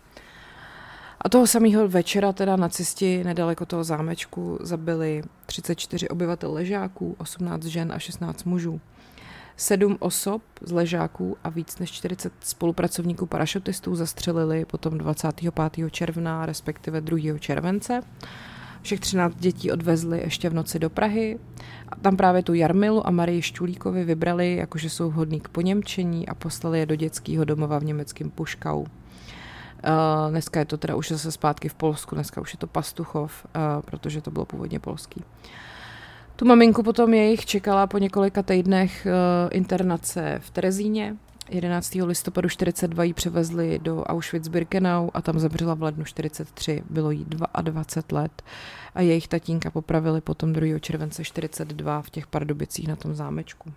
A 1.21 1.29
toho 1.29 1.47
samého 1.47 1.87
večera 1.87 2.33
teda 2.33 2.55
nacisti 2.55 3.23
nedaleko 3.23 3.65
toho 3.65 3.83
zámečku 3.83 4.59
zabili 4.61 5.21
34 5.45 6.09
obyvatel 6.09 6.53
ležáků, 6.53 7.15
18 7.17 7.63
žen 7.63 7.91
a 7.91 7.99
16 7.99 8.43
mužů. 8.43 8.81
Sedm 9.59 9.97
osob 9.99 10.41
z 10.61 10.71
ležáků 10.71 11.37
a 11.43 11.49
víc 11.49 11.79
než 11.79 11.91
40 11.91 12.33
spolupracovníků 12.39 13.25
parašutistů 13.25 13.95
zastřelili 13.95 14.65
potom 14.65 14.97
25. 14.97 15.89
června, 15.91 16.45
respektive 16.45 17.01
2. 17.01 17.37
července. 17.39 18.01
Všech 18.81 18.99
13 18.99 19.35
dětí 19.35 19.71
odvezli 19.71 20.19
ještě 20.19 20.49
v 20.49 20.53
noci 20.53 20.79
do 20.79 20.89
Prahy. 20.89 21.39
A 21.89 21.95
tam 21.95 22.17
právě 22.17 22.43
tu 22.43 22.53
Jarmilu 22.53 23.07
a 23.07 23.11
Marii 23.11 23.41
Šťulíkovi 23.41 24.05
vybrali, 24.05 24.55
jakože 24.55 24.89
jsou 24.89 25.09
vhodní 25.09 25.39
k 25.39 25.49
poněmčení 25.49 26.27
a 26.27 26.35
poslali 26.35 26.79
je 26.79 26.85
do 26.85 26.95
dětského 26.95 27.45
domova 27.45 27.79
v 27.79 27.83
německém 27.83 28.29
Puškau. 28.29 28.79
Uh, 28.79 28.87
dneska 30.29 30.59
je 30.59 30.65
to 30.65 30.77
teda 30.77 30.95
už 30.95 31.09
zase 31.09 31.31
zpátky 31.31 31.69
v 31.69 31.75
Polsku, 31.75 32.15
dneska 32.15 32.41
už 32.41 32.53
je 32.53 32.57
to 32.57 32.67
Pastuchov, 32.67 33.45
uh, 33.45 33.81
protože 33.81 34.21
to 34.21 34.31
bylo 34.31 34.45
původně 34.45 34.79
polský. 34.79 35.23
Tu 36.39 36.45
maminku 36.45 36.83
potom 36.83 37.13
jejich 37.13 37.45
čekala 37.45 37.87
po 37.87 37.97
několika 37.97 38.43
týdnech 38.43 39.07
uh, 39.07 39.49
internace 39.51 40.39
v 40.43 40.49
Terezíně. 40.49 41.15
11. 41.49 41.95
listopadu 41.95 42.49
42 42.49 43.03
ji 43.03 43.13
převezli 43.13 43.79
do 43.79 44.03
Auschwitz-Birkenau 44.03 45.09
a 45.13 45.21
tam 45.21 45.39
zemřela 45.39 45.73
v 45.73 45.83
lednu 45.83 46.05
43. 46.05 46.83
Bylo 46.89 47.11
jí 47.11 47.25
22 47.61 48.21
let 48.21 48.41
a 48.95 49.01
jejich 49.01 49.27
tatínka 49.27 49.71
popravili 49.71 50.21
potom 50.21 50.53
2. 50.53 50.79
července 50.79 51.23
42 51.23 52.01
v 52.01 52.09
těch 52.09 52.27
Pardubicích 52.27 52.87
na 52.87 52.95
tom 52.95 53.15
zámečku. 53.15 53.73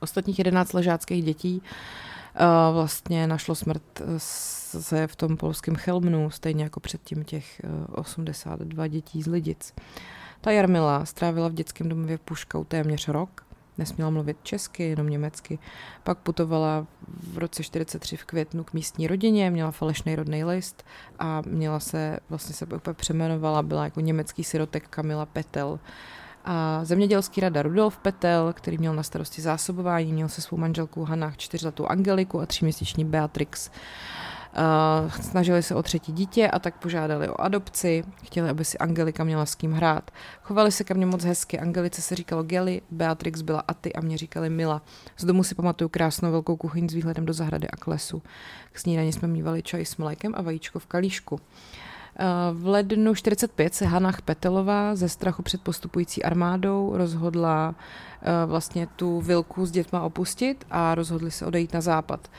Ostatních 0.00 0.38
11 0.38 0.72
ležáckých 0.72 1.24
dětí 1.24 1.62
uh, 1.62 2.74
vlastně 2.74 3.26
našlo 3.26 3.54
smrt 3.54 4.02
se 4.18 5.06
v 5.06 5.16
tom 5.16 5.36
polském 5.36 5.76
Chelmnu, 5.76 6.30
stejně 6.30 6.64
jako 6.64 6.80
předtím 6.80 7.24
těch 7.24 7.60
uh, 7.64 8.00
82 8.00 8.86
dětí 8.86 9.22
z 9.22 9.26
Lidic. 9.26 9.74
Ta 10.40 10.50
Jarmila 10.50 11.04
strávila 11.04 11.48
v 11.48 11.52
dětském 11.52 11.88
domově 11.88 12.18
Puškou 12.18 12.64
téměř 12.64 13.08
rok, 13.08 13.46
nesměla 13.78 14.10
mluvit 14.10 14.36
česky, 14.42 14.82
jenom 14.82 15.08
německy. 15.08 15.58
Pak 16.04 16.18
putovala 16.18 16.86
v 17.32 17.38
roce 17.38 17.62
43 17.62 18.16
v 18.16 18.24
květnu 18.24 18.64
k 18.64 18.72
místní 18.72 19.06
rodině, 19.06 19.50
měla 19.50 19.70
falešný 19.70 20.16
rodný 20.16 20.44
list 20.44 20.84
a 21.18 21.42
měla 21.46 21.80
se, 21.80 22.18
vlastně 22.28 22.54
se 22.54 22.66
úplně 22.66 22.94
přemenovala, 22.94 23.62
byla 23.62 23.84
jako 23.84 24.00
německý 24.00 24.44
sirotek 24.44 24.88
Kamila 24.88 25.26
Petel. 25.26 25.80
A 26.44 26.84
zemědělský 26.84 27.40
rada 27.40 27.62
Rudolf 27.62 27.98
Petel, 27.98 28.52
který 28.52 28.78
měl 28.78 28.94
na 28.94 29.02
starosti 29.02 29.42
zásobování, 29.42 30.12
měl 30.12 30.28
se 30.28 30.40
svou 30.40 30.58
manželkou 30.58 31.04
Hanách 31.04 31.36
čtyřletou 31.36 31.86
Angeliku 31.86 32.40
a 32.40 32.46
tříměsíční 32.46 33.04
Beatrix. 33.04 33.68
Uh, 33.68 33.74
snažili 35.20 35.62
se 35.62 35.74
o 35.74 35.82
třetí 35.82 36.12
dítě 36.12 36.48
a 36.48 36.58
tak 36.58 36.74
požádali 36.78 37.28
o 37.28 37.40
adopci. 37.40 38.04
Chtěli, 38.24 38.48
aby 38.50 38.64
si 38.64 38.78
Angelika 38.78 39.24
měla 39.24 39.46
s 39.46 39.54
kým 39.54 39.72
hrát. 39.72 40.10
Chovali 40.42 40.72
se 40.72 40.84
ke 40.84 40.94
mně 40.94 41.06
moc 41.06 41.24
hezky. 41.24 41.58
Angelice 41.58 42.02
se 42.02 42.16
říkalo 42.16 42.42
Geli, 42.42 42.82
Beatrix 42.90 43.42
byla 43.42 43.62
Aty 43.68 43.92
a 43.92 44.00
mě 44.00 44.18
říkali 44.18 44.50
Mila. 44.50 44.82
Z 45.18 45.24
domu 45.24 45.44
si 45.44 45.54
pamatuju 45.54 45.88
krásnou 45.88 46.30
velkou 46.30 46.56
kuchyň 46.56 46.88
s 46.88 46.94
výhledem 46.94 47.26
do 47.26 47.32
zahrady 47.32 47.68
a 47.68 47.76
k 47.76 47.86
lesu. 47.86 48.22
K 48.72 48.78
snídani 48.78 49.12
jsme 49.12 49.28
mývali 49.28 49.62
čaj 49.62 49.84
s 49.84 49.96
mlékem 49.96 50.34
a 50.36 50.42
vajíčko 50.42 50.78
v 50.78 50.86
kalíšku. 50.86 51.40
V 52.52 52.66
lednu 52.66 53.14
45 53.14 53.74
se 53.74 53.86
Hanach 53.86 54.22
Petelová 54.22 54.94
ze 54.94 55.08
strachu 55.08 55.42
před 55.42 55.62
postupující 55.62 56.22
armádou 56.22 56.92
rozhodla 56.96 57.74
vlastně 58.46 58.86
tu 58.86 59.20
vilku 59.20 59.66
s 59.66 59.70
dětma 59.70 60.02
opustit 60.02 60.64
a 60.70 60.94
rozhodli 60.94 61.30
se 61.30 61.46
odejít 61.46 61.72
na 61.72 61.80
západ. 61.80 62.30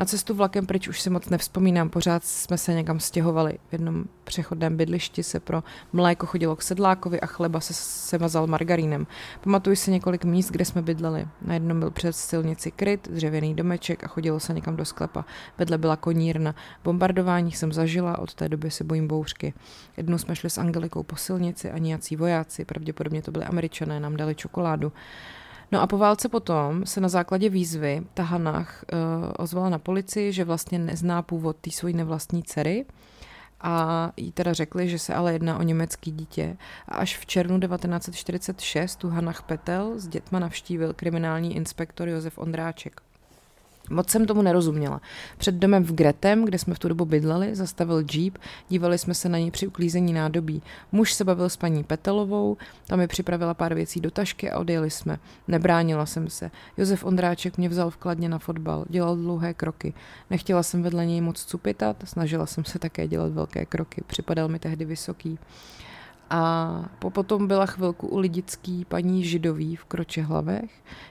Na 0.00 0.06
cestu 0.06 0.34
vlakem 0.34 0.66
pryč 0.66 0.88
už 0.88 1.00
si 1.00 1.10
moc 1.10 1.28
nevzpomínám, 1.28 1.88
pořád 1.88 2.24
jsme 2.24 2.58
se 2.58 2.74
někam 2.74 3.00
stěhovali. 3.00 3.58
V 3.68 3.72
jednom 3.72 4.04
přechodném 4.24 4.76
bydlišti 4.76 5.22
se 5.22 5.40
pro 5.40 5.62
mléko 5.92 6.26
chodilo 6.26 6.56
k 6.56 6.62
sedlákovi 6.62 7.20
a 7.20 7.26
chleba 7.26 7.60
se, 7.60 7.74
se 7.74 8.18
mazal 8.18 8.46
margarínem. 8.46 9.06
Pamatuju 9.40 9.76
si 9.76 9.90
několik 9.90 10.24
míst, 10.24 10.50
kde 10.50 10.64
jsme 10.64 10.82
bydleli. 10.82 11.28
Na 11.42 11.54
jednom 11.54 11.80
byl 11.80 11.90
před 11.90 12.12
silnici 12.12 12.70
kryt, 12.70 13.08
dřevěný 13.08 13.54
domeček 13.54 14.04
a 14.04 14.08
chodilo 14.08 14.40
se 14.40 14.54
někam 14.54 14.76
do 14.76 14.84
sklepa. 14.84 15.24
Vedle 15.58 15.78
byla 15.78 15.96
konírna. 15.96 16.54
Bombardování 16.84 17.52
jsem 17.52 17.72
zažila, 17.72 18.18
od 18.18 18.34
té 18.34 18.48
doby 18.48 18.70
se 18.70 18.84
bojím 18.84 19.08
bouřky. 19.08 19.54
Jednou 19.96 20.18
jsme 20.18 20.36
šli 20.36 20.50
s 20.50 20.58
Angelikou 20.58 21.02
po 21.02 21.16
silnici 21.16 21.70
a 21.70 21.78
nějací 21.78 22.16
vojáci, 22.16 22.64
pravděpodobně 22.64 23.22
to 23.22 23.30
byli 23.30 23.44
američané, 23.44 24.00
nám 24.00 24.16
dali 24.16 24.34
čokoládu. 24.34 24.92
No 25.72 25.80
a 25.80 25.86
po 25.86 25.98
válce 25.98 26.28
potom 26.28 26.86
se 26.86 27.00
na 27.00 27.08
základě 27.08 27.48
výzvy 27.48 28.02
ta 28.14 28.22
Hanach 28.22 28.84
uh, 28.92 28.98
ozvala 29.38 29.68
na 29.68 29.78
policii, 29.78 30.32
že 30.32 30.44
vlastně 30.44 30.78
nezná 30.78 31.22
původ 31.22 31.56
té 31.56 31.70
svojí 31.70 31.94
nevlastní 31.94 32.42
dcery 32.42 32.86
a 33.60 34.12
jí 34.16 34.32
teda 34.32 34.52
řekli, 34.52 34.88
že 34.88 34.98
se 34.98 35.14
ale 35.14 35.32
jedná 35.32 35.58
o 35.58 35.62
německý 35.62 36.10
dítě. 36.10 36.56
A 36.88 36.94
až 36.94 37.18
v 37.18 37.26
červnu 37.26 37.60
1946 37.60 38.96
tu 38.96 39.08
Hanach 39.08 39.42
Petel 39.42 39.92
s 39.96 40.08
dětma 40.08 40.38
navštívil 40.38 40.92
kriminální 40.92 41.56
inspektor 41.56 42.08
Josef 42.08 42.38
Ondráček. 42.38 43.02
Moc 43.90 44.10
jsem 44.10 44.26
tomu 44.26 44.42
nerozuměla. 44.42 45.00
Před 45.38 45.54
domem 45.54 45.84
v 45.84 45.92
Gretem, 45.92 46.44
kde 46.44 46.58
jsme 46.58 46.74
v 46.74 46.78
tu 46.78 46.88
dobu 46.88 47.04
bydleli, 47.04 47.54
zastavil 47.54 48.04
jeep, 48.12 48.38
dívali 48.68 48.98
jsme 48.98 49.14
se 49.14 49.28
na 49.28 49.38
ní 49.38 49.50
při 49.50 49.66
uklízení 49.66 50.12
nádobí. 50.12 50.62
Muž 50.92 51.12
se 51.12 51.24
bavil 51.24 51.48
s 51.48 51.56
paní 51.56 51.84
Petelovou, 51.84 52.56
tam 52.86 52.98
mi 52.98 53.06
připravila 53.06 53.54
pár 53.54 53.74
věcí 53.74 54.00
do 54.00 54.10
tašky 54.10 54.50
a 54.50 54.58
odjeli 54.58 54.90
jsme. 54.90 55.18
Nebránila 55.48 56.06
jsem 56.06 56.30
se. 56.30 56.50
Josef 56.76 57.04
Ondráček 57.04 57.58
mě 57.58 57.68
vzal 57.68 57.90
vkladně 57.90 58.28
na 58.28 58.38
fotbal, 58.38 58.84
dělal 58.88 59.16
dlouhé 59.16 59.54
kroky. 59.54 59.94
Nechtěla 60.30 60.62
jsem 60.62 60.82
vedle 60.82 61.06
něj 61.06 61.20
moc 61.20 61.44
cupitat, 61.44 61.96
snažila 62.04 62.46
jsem 62.46 62.64
se 62.64 62.78
také 62.78 63.08
dělat 63.08 63.32
velké 63.32 63.66
kroky. 63.66 64.02
Připadal 64.06 64.48
mi 64.48 64.58
tehdy 64.58 64.84
vysoký. 64.84 65.38
A 66.30 66.84
potom 66.98 67.46
byla 67.46 67.66
chvilku 67.66 68.06
u 68.08 68.18
lidický 68.18 68.84
paní 68.84 69.24
Židový 69.24 69.76
v 69.76 69.84
Kročehlavech. 69.84 70.70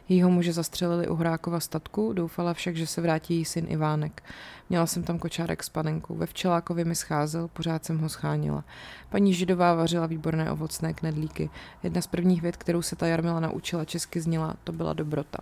Jejího 0.10 0.30
muže 0.30 0.54
zastřelili 0.54 1.08
u 1.08 1.16
Hrákova 1.16 1.60
statku, 1.60 2.14
doufala 2.14 2.54
však, 2.54 2.76
že 2.76 2.88
se 2.88 3.02
vrátí 3.02 3.34
její 3.34 3.46
syn 3.46 3.66
Ivánek. 3.70 4.24
Měla 4.70 4.86
jsem 4.86 5.04
tam 5.04 5.20
kočárek 5.20 5.64
s 5.64 5.70
panenkou. 5.70 6.16
Ve 6.16 6.26
včelákově 6.26 6.86
mi 6.86 6.96
scházel, 6.96 7.48
pořád 7.48 7.86
jsem 7.86 8.00
ho 8.00 8.10
schánila. 8.10 8.64
Paní 9.10 9.34
Židová 9.34 9.74
vařila 9.74 10.06
výborné 10.06 10.52
ovocné 10.52 10.94
knedlíky. 10.94 11.50
Jedna 11.84 12.02
z 12.02 12.08
prvních 12.08 12.42
věd, 12.42 12.58
kterou 12.58 12.82
se 12.82 12.96
ta 12.96 13.08
Jarmila 13.08 13.40
naučila 13.40 13.86
česky 13.86 14.22
zněla, 14.22 14.56
to 14.64 14.72
byla 14.72 14.94
dobrota. 14.94 15.38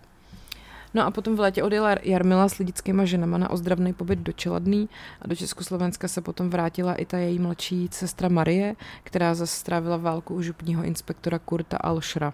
No 0.94 1.06
a 1.06 1.10
potom 1.10 1.36
v 1.36 1.40
létě 1.40 1.62
odjela 1.62 1.96
Jarmila 2.02 2.48
s 2.48 2.58
lidickýma 2.58 3.04
ženama 3.04 3.38
na 3.38 3.50
ozdravný 3.50 3.92
pobyt 3.92 4.18
do 4.18 4.32
Čeladný 4.32 4.88
a 5.22 5.28
do 5.28 5.36
Československa 5.36 6.08
se 6.08 6.20
potom 6.20 6.50
vrátila 6.50 6.94
i 6.94 7.04
ta 7.04 7.18
její 7.18 7.38
mladší 7.38 7.88
sestra 7.92 8.28
Marie, 8.28 8.76
která 9.02 9.34
zase 9.34 9.56
strávila 9.56 9.96
válku 9.96 10.34
u 10.34 10.42
župního 10.42 10.82
inspektora 10.84 11.38
Kurta 11.38 11.76
Alšra 11.76 12.32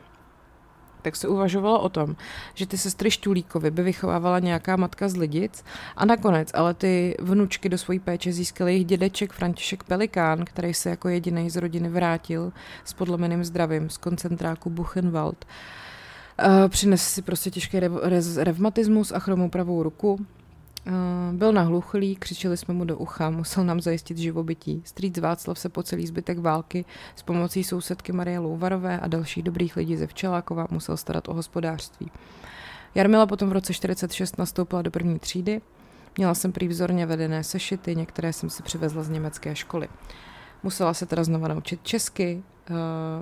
tak 1.04 1.16
se 1.16 1.28
uvažovalo 1.28 1.80
o 1.80 1.88
tom, 1.88 2.16
že 2.54 2.66
ty 2.66 2.78
sestry 2.78 3.10
Štulíkovi 3.10 3.70
by 3.70 3.82
vychovávala 3.82 4.38
nějaká 4.38 4.76
matka 4.76 5.08
z 5.08 5.16
Lidic 5.16 5.64
a 5.96 6.04
nakonec 6.04 6.50
ale 6.54 6.74
ty 6.74 7.16
vnučky 7.20 7.68
do 7.68 7.78
svojí 7.78 7.98
péče 7.98 8.32
získal 8.32 8.68
jejich 8.68 8.84
dědeček 8.84 9.32
František 9.32 9.84
Pelikán, 9.84 10.44
který 10.44 10.74
se 10.74 10.90
jako 10.90 11.08
jediný 11.08 11.50
z 11.50 11.56
rodiny 11.56 11.88
vrátil 11.88 12.52
s 12.84 12.92
podlomeným 12.92 13.44
zdravím 13.44 13.90
z 13.90 13.96
koncentráku 13.96 14.70
Buchenwald. 14.70 15.44
Uh, 16.38 16.68
přines 16.68 17.09
si 17.09 17.23
prostě 17.23 17.51
těžký 17.51 17.81
rev, 17.81 17.92
rez, 18.03 18.37
revmatismus 18.37 19.12
a 19.12 19.18
chromou 19.18 19.49
pravou 19.49 19.83
ruku. 19.83 20.12
Uh, 20.12 20.23
byl 21.33 21.53
nahluchlý, 21.53 22.16
křičeli 22.16 22.57
jsme 22.57 22.75
mu 22.75 22.85
do 22.85 22.99
ucha, 22.99 23.31
musel 23.31 23.64
nám 23.64 23.81
zajistit 23.81 24.18
živobytí. 24.18 24.83
Strýc 24.85 25.18
Václav 25.18 25.59
se 25.59 25.68
po 25.68 25.83
celý 25.83 26.07
zbytek 26.07 26.38
války 26.38 26.85
s 27.16 27.23
pomocí 27.23 27.64
sousedky 27.64 28.12
Marie 28.12 28.38
Louvarové 28.38 29.01
a 29.01 29.09
dalších 29.09 29.42
dobrých 29.42 29.77
lidí 29.77 29.97
ze 29.97 30.07
Včelákova 30.07 30.66
musel 30.70 30.97
starat 30.97 31.29
o 31.29 31.35
hospodářství. 31.35 32.11
Jarmila 32.94 33.27
potom 33.27 33.49
v 33.49 33.53
roce 33.53 33.75
46 33.75 34.38
nastoupila 34.38 34.83
do 34.83 34.90
první 34.90 35.18
třídy. 35.18 35.61
Měla 36.16 36.35
jsem 36.35 36.53
prý 36.53 36.68
vedené 37.07 37.44
sešity, 37.44 37.97
některé 37.97 38.33
jsem 38.33 38.51
si 38.51 38.62
přivezla 38.62 39.03
z 39.03 39.09
německé 39.09 39.57
školy. 39.57 39.88
Musela 40.64 40.94
se 40.94 41.07
teda 41.07 41.24
znova 41.24 41.48
naučit 41.48 41.81
česky, 41.83 42.42
Eh, 42.70 42.74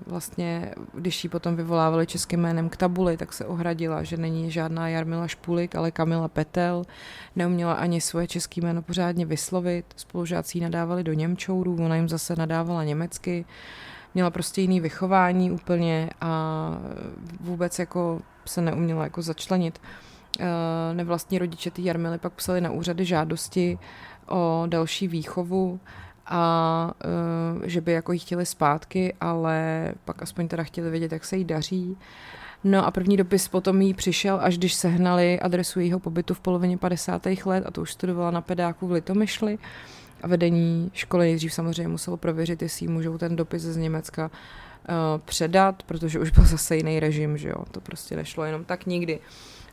vlastně, 0.06 0.74
když 0.94 1.24
ji 1.24 1.30
potom 1.30 1.56
vyvolávali 1.56 2.06
českým 2.06 2.40
jménem 2.40 2.68
k 2.68 2.76
tabuli, 2.76 3.16
tak 3.16 3.32
se 3.32 3.46
ohradila, 3.46 4.02
že 4.02 4.16
není 4.16 4.50
žádná 4.50 4.88
Jarmila 4.88 5.28
Špulik, 5.28 5.74
ale 5.74 5.90
Kamila 5.90 6.28
Petel. 6.28 6.84
Neuměla 7.36 7.72
ani 7.72 8.00
svoje 8.00 8.26
české 8.26 8.60
jméno 8.60 8.82
pořádně 8.82 9.26
vyslovit. 9.26 9.84
Spolužáci 9.96 10.60
nadávali 10.60 11.04
do 11.04 11.12
Němčourů, 11.12 11.84
ona 11.84 11.96
jim 11.96 12.08
zase 12.08 12.36
nadávala 12.36 12.84
německy. 12.84 13.44
Měla 14.14 14.30
prostě 14.30 14.60
jiný 14.60 14.80
vychování 14.80 15.50
úplně 15.50 16.10
a 16.20 16.72
vůbec 17.40 17.78
jako 17.78 18.20
se 18.44 18.60
neuměla 18.60 19.04
jako 19.04 19.22
začlenit. 19.22 19.80
Eh, 20.40 20.44
nevlastní 20.92 21.38
rodiče 21.38 21.70
ty 21.70 21.84
Jarmily 21.84 22.18
pak 22.18 22.32
psali 22.32 22.60
na 22.60 22.70
úřady 22.70 23.04
žádosti 23.04 23.78
o 24.28 24.64
další 24.66 25.08
výchovu 25.08 25.80
a 26.26 26.94
uh, 27.56 27.62
že 27.64 27.80
by 27.80 27.92
jako 27.92 28.12
jí 28.12 28.18
chtěli 28.18 28.46
zpátky, 28.46 29.14
ale 29.20 29.88
pak 30.04 30.22
aspoň 30.22 30.48
teda 30.48 30.62
chtěli 30.62 30.90
vědět, 30.90 31.12
jak 31.12 31.24
se 31.24 31.36
jí 31.36 31.44
daří. 31.44 31.96
No 32.64 32.86
a 32.86 32.90
první 32.90 33.16
dopis 33.16 33.48
potom 33.48 33.82
jí 33.82 33.94
přišel, 33.94 34.38
až 34.42 34.58
když 34.58 34.74
sehnali 34.74 35.40
adresu 35.40 35.80
jejího 35.80 35.98
pobytu 35.98 36.34
v 36.34 36.40
polovině 36.40 36.78
50. 36.78 37.26
let 37.44 37.64
a 37.66 37.70
to 37.70 37.80
už 37.80 37.92
studovala 37.92 38.30
na 38.30 38.40
pedáku 38.40 38.86
v 38.86 38.92
Litomyšli 38.92 39.58
a 40.22 40.26
vedení 40.26 40.90
školy 40.94 41.26
nejdřív 41.26 41.54
samozřejmě 41.54 41.88
muselo 41.88 42.16
prověřit, 42.16 42.62
jestli 42.62 42.88
můžou 42.88 43.18
ten 43.18 43.36
dopis 43.36 43.62
z 43.62 43.76
Německa 43.76 44.30
uh, 44.30 44.96
předat, 45.24 45.82
protože 45.82 46.18
už 46.18 46.30
byl 46.30 46.44
zase 46.44 46.76
jiný 46.76 47.00
režim, 47.00 47.38
že 47.38 47.48
jo, 47.48 47.64
to 47.70 47.80
prostě 47.80 48.16
nešlo 48.16 48.44
jenom 48.44 48.64
tak 48.64 48.86
nikdy. 48.86 49.18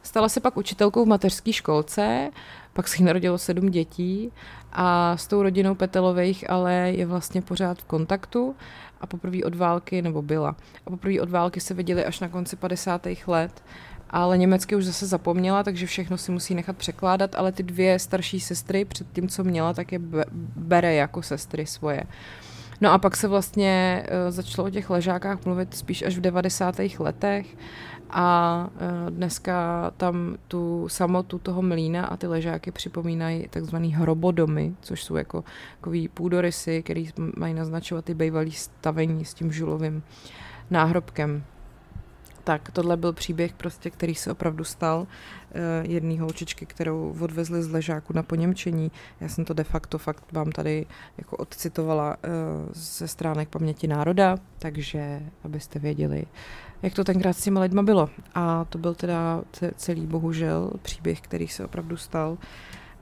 Stala 0.03 0.29
se 0.29 0.39
pak 0.39 0.57
učitelkou 0.57 1.05
v 1.05 1.07
mateřské 1.07 1.53
školce, 1.53 2.29
pak 2.73 2.88
se 2.88 2.97
jí 2.97 3.03
narodilo 3.03 3.38
sedm 3.38 3.69
dětí 3.69 4.31
a 4.71 5.17
s 5.17 5.27
tou 5.27 5.43
rodinou 5.43 5.75
Petelových 5.75 6.49
ale 6.49 6.73
je 6.73 7.05
vlastně 7.05 7.41
pořád 7.41 7.77
v 7.77 7.85
kontaktu 7.85 8.55
a 9.01 9.07
poprvé 9.07 9.43
od 9.43 9.55
války, 9.55 10.01
nebo 10.01 10.21
byla, 10.21 10.55
a 10.85 10.89
poprvé 10.89 11.21
od 11.21 11.29
války 11.29 11.59
se 11.59 11.73
viděli 11.73 12.05
až 12.05 12.19
na 12.19 12.29
konci 12.29 12.55
50. 12.55 13.07
let, 13.27 13.63
ale 14.09 14.38
německy 14.38 14.75
už 14.75 14.85
zase 14.85 15.07
zapomněla, 15.07 15.63
takže 15.63 15.85
všechno 15.85 16.17
si 16.17 16.31
musí 16.31 16.55
nechat 16.55 16.77
překládat, 16.77 17.35
ale 17.35 17.51
ty 17.51 17.63
dvě 17.63 17.99
starší 17.99 18.39
sestry 18.39 18.85
před 18.85 19.07
tím, 19.13 19.27
co 19.27 19.43
měla, 19.43 19.73
tak 19.73 19.91
je 19.91 19.99
bere 20.55 20.93
jako 20.93 21.21
sestry 21.21 21.65
svoje. 21.65 22.03
No 22.81 22.91
a 22.91 22.97
pak 22.97 23.15
se 23.15 23.27
vlastně 23.27 24.03
uh, 24.25 24.31
začalo 24.31 24.67
o 24.67 24.71
těch 24.71 24.89
ležákách 24.89 25.45
mluvit 25.45 25.75
spíš 25.75 26.01
až 26.01 26.17
v 26.17 26.21
90. 26.21 26.75
letech 26.99 27.45
a 28.09 28.69
uh, 28.73 29.09
dneska 29.09 29.91
tam 29.97 30.37
tu 30.47 30.87
samotu 30.89 31.39
toho 31.39 31.61
mlína 31.61 32.05
a 32.05 32.17
ty 32.17 32.27
ležáky 32.27 32.71
připomínají 32.71 33.47
takzvaný 33.47 33.93
hrobodomy, 33.93 34.73
což 34.81 35.03
jsou 35.03 35.15
jako 35.15 35.43
takový 35.77 36.07
půdorysy, 36.07 36.83
který 36.83 37.09
mají 37.37 37.53
naznačovat 37.53 38.05
ty 38.05 38.13
bývalý 38.13 38.51
stavení 38.51 39.25
s 39.25 39.33
tím 39.33 39.51
žulovým 39.51 40.03
náhrobkem. 40.69 41.43
Tak, 42.43 42.71
tohle 42.71 42.97
byl 42.97 43.13
příběh, 43.13 43.53
prostě, 43.53 43.89
který 43.89 44.15
se 44.15 44.31
opravdu 44.31 44.63
stal. 44.63 44.99
Uh, 44.99 45.91
jedný 45.91 46.19
holčičky, 46.19 46.65
kterou 46.65 47.15
odvezli 47.19 47.63
z 47.63 47.71
ležáku 47.71 48.13
na 48.13 48.23
poněmčení. 48.23 48.91
Já 49.21 49.27
jsem 49.29 49.45
to 49.45 49.53
de 49.53 49.63
facto 49.63 49.97
fakt 49.97 50.31
vám 50.31 50.51
tady 50.51 50.85
jako 51.17 51.37
odcitovala 51.37 52.09
uh, 52.09 52.71
ze 52.73 53.07
stránek 53.07 53.49
paměti 53.49 53.87
národa, 53.87 54.37
takže 54.59 55.21
abyste 55.43 55.79
věděli, 55.79 56.25
jak 56.81 56.93
to 56.93 57.03
tenkrát 57.03 57.33
s 57.33 57.43
těma 57.43 57.61
lidma 57.61 57.83
bylo. 57.83 58.09
A 58.35 58.65
to 58.65 58.77
byl 58.77 58.95
teda 58.95 59.41
celý, 59.75 60.05
bohužel, 60.07 60.71
příběh, 60.81 61.21
který 61.21 61.47
se 61.47 61.65
opravdu 61.65 61.97
stal. 61.97 62.37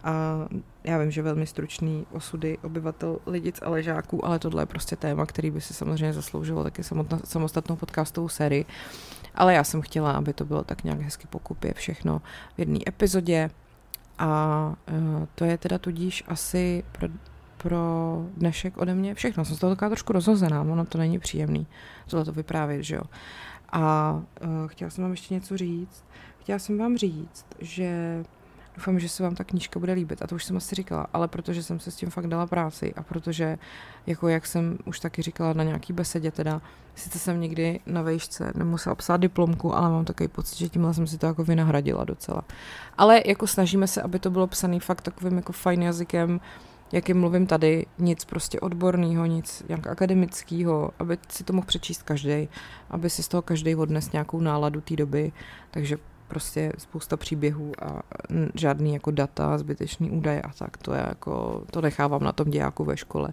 A 0.03 0.47
já 0.83 0.97
vím, 0.97 1.11
že 1.11 1.21
velmi 1.21 1.47
stručný 1.47 2.05
osudy 2.11 2.57
obyvatel 2.63 3.19
Lidic 3.25 3.59
a 3.61 3.69
Ležáků, 3.69 4.25
ale 4.25 4.39
tohle 4.39 4.61
je 4.61 4.65
prostě 4.65 4.95
téma, 4.95 5.25
který 5.25 5.51
by 5.51 5.61
si 5.61 5.73
samozřejmě 5.73 6.13
zasloužilo 6.13 6.63
taky 6.63 6.81
samostatnou 7.23 7.75
podcastovou 7.75 8.29
sérii. 8.29 8.65
Ale 9.35 9.53
já 9.53 9.63
jsem 9.63 9.81
chtěla, 9.81 10.11
aby 10.11 10.33
to 10.33 10.45
bylo 10.45 10.63
tak 10.63 10.83
nějak 10.83 11.01
hezky 11.01 11.27
pokupě 11.27 11.73
všechno 11.73 12.21
v 12.55 12.59
jedné 12.59 12.79
epizodě. 12.87 13.49
A 14.19 14.73
uh, 14.91 15.25
to 15.35 15.45
je 15.45 15.57
teda 15.57 15.77
tudíž 15.77 16.23
asi 16.27 16.83
pro, 16.91 17.07
pro 17.57 17.77
dnešek 18.37 18.77
ode 18.77 18.93
mě 18.93 19.15
všechno. 19.15 19.45
Jsem 19.45 19.55
z 19.55 19.59
toho 19.59 19.75
taková 19.75 19.89
trošku 19.89 20.13
rozhozená, 20.13 20.61
ono 20.61 20.85
to 20.85 20.97
není 20.97 21.19
příjemný 21.19 21.67
tohle 22.07 22.25
to 22.25 22.31
vyprávět, 22.31 22.83
že 22.83 22.95
jo. 22.95 23.01
A 23.71 24.13
uh, 24.41 24.67
chtěla 24.67 24.91
jsem 24.91 25.03
vám 25.03 25.11
ještě 25.11 25.33
něco 25.33 25.57
říct. 25.57 26.03
Chtěla 26.39 26.59
jsem 26.59 26.77
vám 26.77 26.97
říct, 26.97 27.45
že 27.59 28.23
doufám, 28.77 28.99
že 28.99 29.09
se 29.09 29.23
vám 29.23 29.35
ta 29.35 29.43
knížka 29.43 29.79
bude 29.79 29.93
líbit. 29.93 30.21
A 30.21 30.27
to 30.27 30.35
už 30.35 30.43
jsem 30.43 30.57
asi 30.57 30.75
říkala, 30.75 31.07
ale 31.13 31.27
protože 31.27 31.63
jsem 31.63 31.79
se 31.79 31.91
s 31.91 31.95
tím 31.95 32.09
fakt 32.09 32.27
dala 32.27 32.47
práci 32.47 32.93
a 32.93 33.03
protože, 33.03 33.57
jako 34.07 34.27
jak 34.27 34.45
jsem 34.45 34.77
už 34.85 34.99
taky 34.99 35.21
říkala 35.21 35.53
na 35.53 35.63
nějaký 35.63 35.93
besedě, 35.93 36.31
teda 36.31 36.61
sice 36.95 37.19
jsem 37.19 37.41
někdy 37.41 37.79
na 37.85 38.01
vejšce 38.01 38.51
nemusela 38.55 38.95
psát 38.95 39.17
diplomku, 39.17 39.75
ale 39.75 39.89
mám 39.89 40.05
takový 40.05 40.27
pocit, 40.27 40.57
že 40.57 40.69
tímhle 40.69 40.93
jsem 40.93 41.07
si 41.07 41.17
to 41.17 41.25
jako 41.25 41.43
vynahradila 41.43 42.03
docela. 42.03 42.41
Ale 42.97 43.21
jako 43.25 43.47
snažíme 43.47 43.87
se, 43.87 44.01
aby 44.01 44.19
to 44.19 44.29
bylo 44.29 44.47
psané 44.47 44.79
fakt 44.79 45.01
takovým 45.01 45.37
jako 45.37 45.51
fajn 45.51 45.83
jazykem, 45.83 46.39
jakým 46.91 47.19
mluvím 47.19 47.47
tady, 47.47 47.85
nic 47.99 48.25
prostě 48.25 48.59
odborného, 48.59 49.25
nic 49.25 49.63
nějak 49.69 49.87
akademického, 49.87 50.91
aby 50.99 51.17
si 51.29 51.43
to 51.43 51.53
mohl 51.53 51.67
přečíst 51.67 52.03
každý, 52.03 52.49
aby 52.89 53.09
si 53.09 53.23
z 53.23 53.27
toho 53.27 53.41
každý 53.41 53.75
odnes 53.75 54.11
nějakou 54.11 54.39
náladu 54.41 54.81
té 54.81 54.95
doby, 54.95 55.31
takže 55.71 55.97
prostě 56.27 56.73
spousta 56.77 57.17
příběhů 57.17 57.71
a 57.81 58.01
žádný 58.55 58.93
jako 58.93 59.11
data, 59.11 59.57
zbytečný 59.57 60.11
údaje 60.11 60.41
a 60.41 60.49
tak, 60.59 60.77
to 60.77 60.93
je 60.93 61.05
jako, 61.07 61.63
to 61.71 61.81
nechávám 61.81 62.23
na 62.23 62.31
tom 62.31 62.49
dějáku 62.49 62.83
ve 62.83 62.97
škole. 62.97 63.29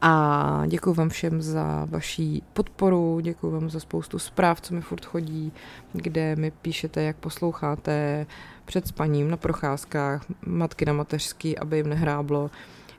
A 0.00 0.62
děkuji 0.66 0.94
vám 0.94 1.08
všem 1.08 1.42
za 1.42 1.86
vaši 1.90 2.42
podporu, 2.52 3.20
děkuji 3.20 3.50
vám 3.50 3.70
za 3.70 3.80
spoustu 3.80 4.18
zpráv, 4.18 4.60
co 4.60 4.74
mi 4.74 4.80
furt 4.80 5.04
chodí, 5.04 5.52
kde 5.92 6.36
mi 6.36 6.50
píšete, 6.50 7.02
jak 7.02 7.16
posloucháte 7.16 8.26
před 8.64 8.86
spaním, 8.86 9.30
na 9.30 9.36
procházkách, 9.36 10.24
matky 10.46 10.84
na 10.84 10.92
mateřský, 10.92 11.58
aby 11.58 11.76
jim 11.76 11.88
nehráblo, 11.88 12.50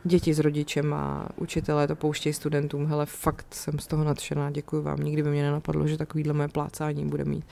děti 0.04 0.34
s 0.34 0.40
rodičem 0.40 0.94
a 0.94 1.30
učitelé 1.36 1.88
to 1.88 1.96
pouštějí 1.96 2.34
studentům. 2.34 2.86
Hele, 2.86 3.06
fakt 3.06 3.54
jsem 3.54 3.80
z 3.80 3.88
toho 3.88 4.04
nadšená, 4.04 4.52
děkuji 4.52 4.82
vám. 4.82 5.00
Nikdy 5.00 5.24
by 5.24 5.30
mě 5.30 5.44
nenapadlo, 5.44 5.88
že 5.88 5.98
takovýhle 5.98 6.34
moje 6.34 6.48
plácání 6.48 7.06
bude 7.06 7.26
mít 7.26 7.46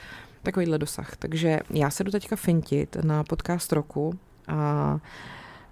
takovýhle 0.43 0.77
dosah. 0.77 1.15
Takže 1.15 1.59
já 1.69 1.89
se 1.89 2.03
jdu 2.03 2.11
teďka 2.11 2.35
fintit 2.35 2.97
na 3.03 3.23
podcast 3.23 3.73
roku 3.73 4.19
a 4.47 4.99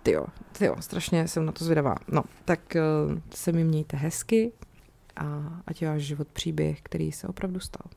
tyjo, 0.05 0.25
tyjo, 0.57 0.75
strašně 0.79 1.27
jsem 1.27 1.45
na 1.45 1.51
to 1.51 1.65
zvědavá. 1.65 1.95
No, 2.07 2.23
tak 2.45 2.59
uh, 2.75 3.19
se 3.35 3.51
mi 3.51 3.63
mějte 3.63 3.97
hezky 3.97 4.51
a 5.15 5.25
ať 5.67 5.81
je 5.81 5.87
váš 5.87 6.01
život 6.01 6.27
příběh, 6.27 6.81
který 6.81 7.11
se 7.11 7.27
opravdu 7.27 7.59
stal. 7.59 7.91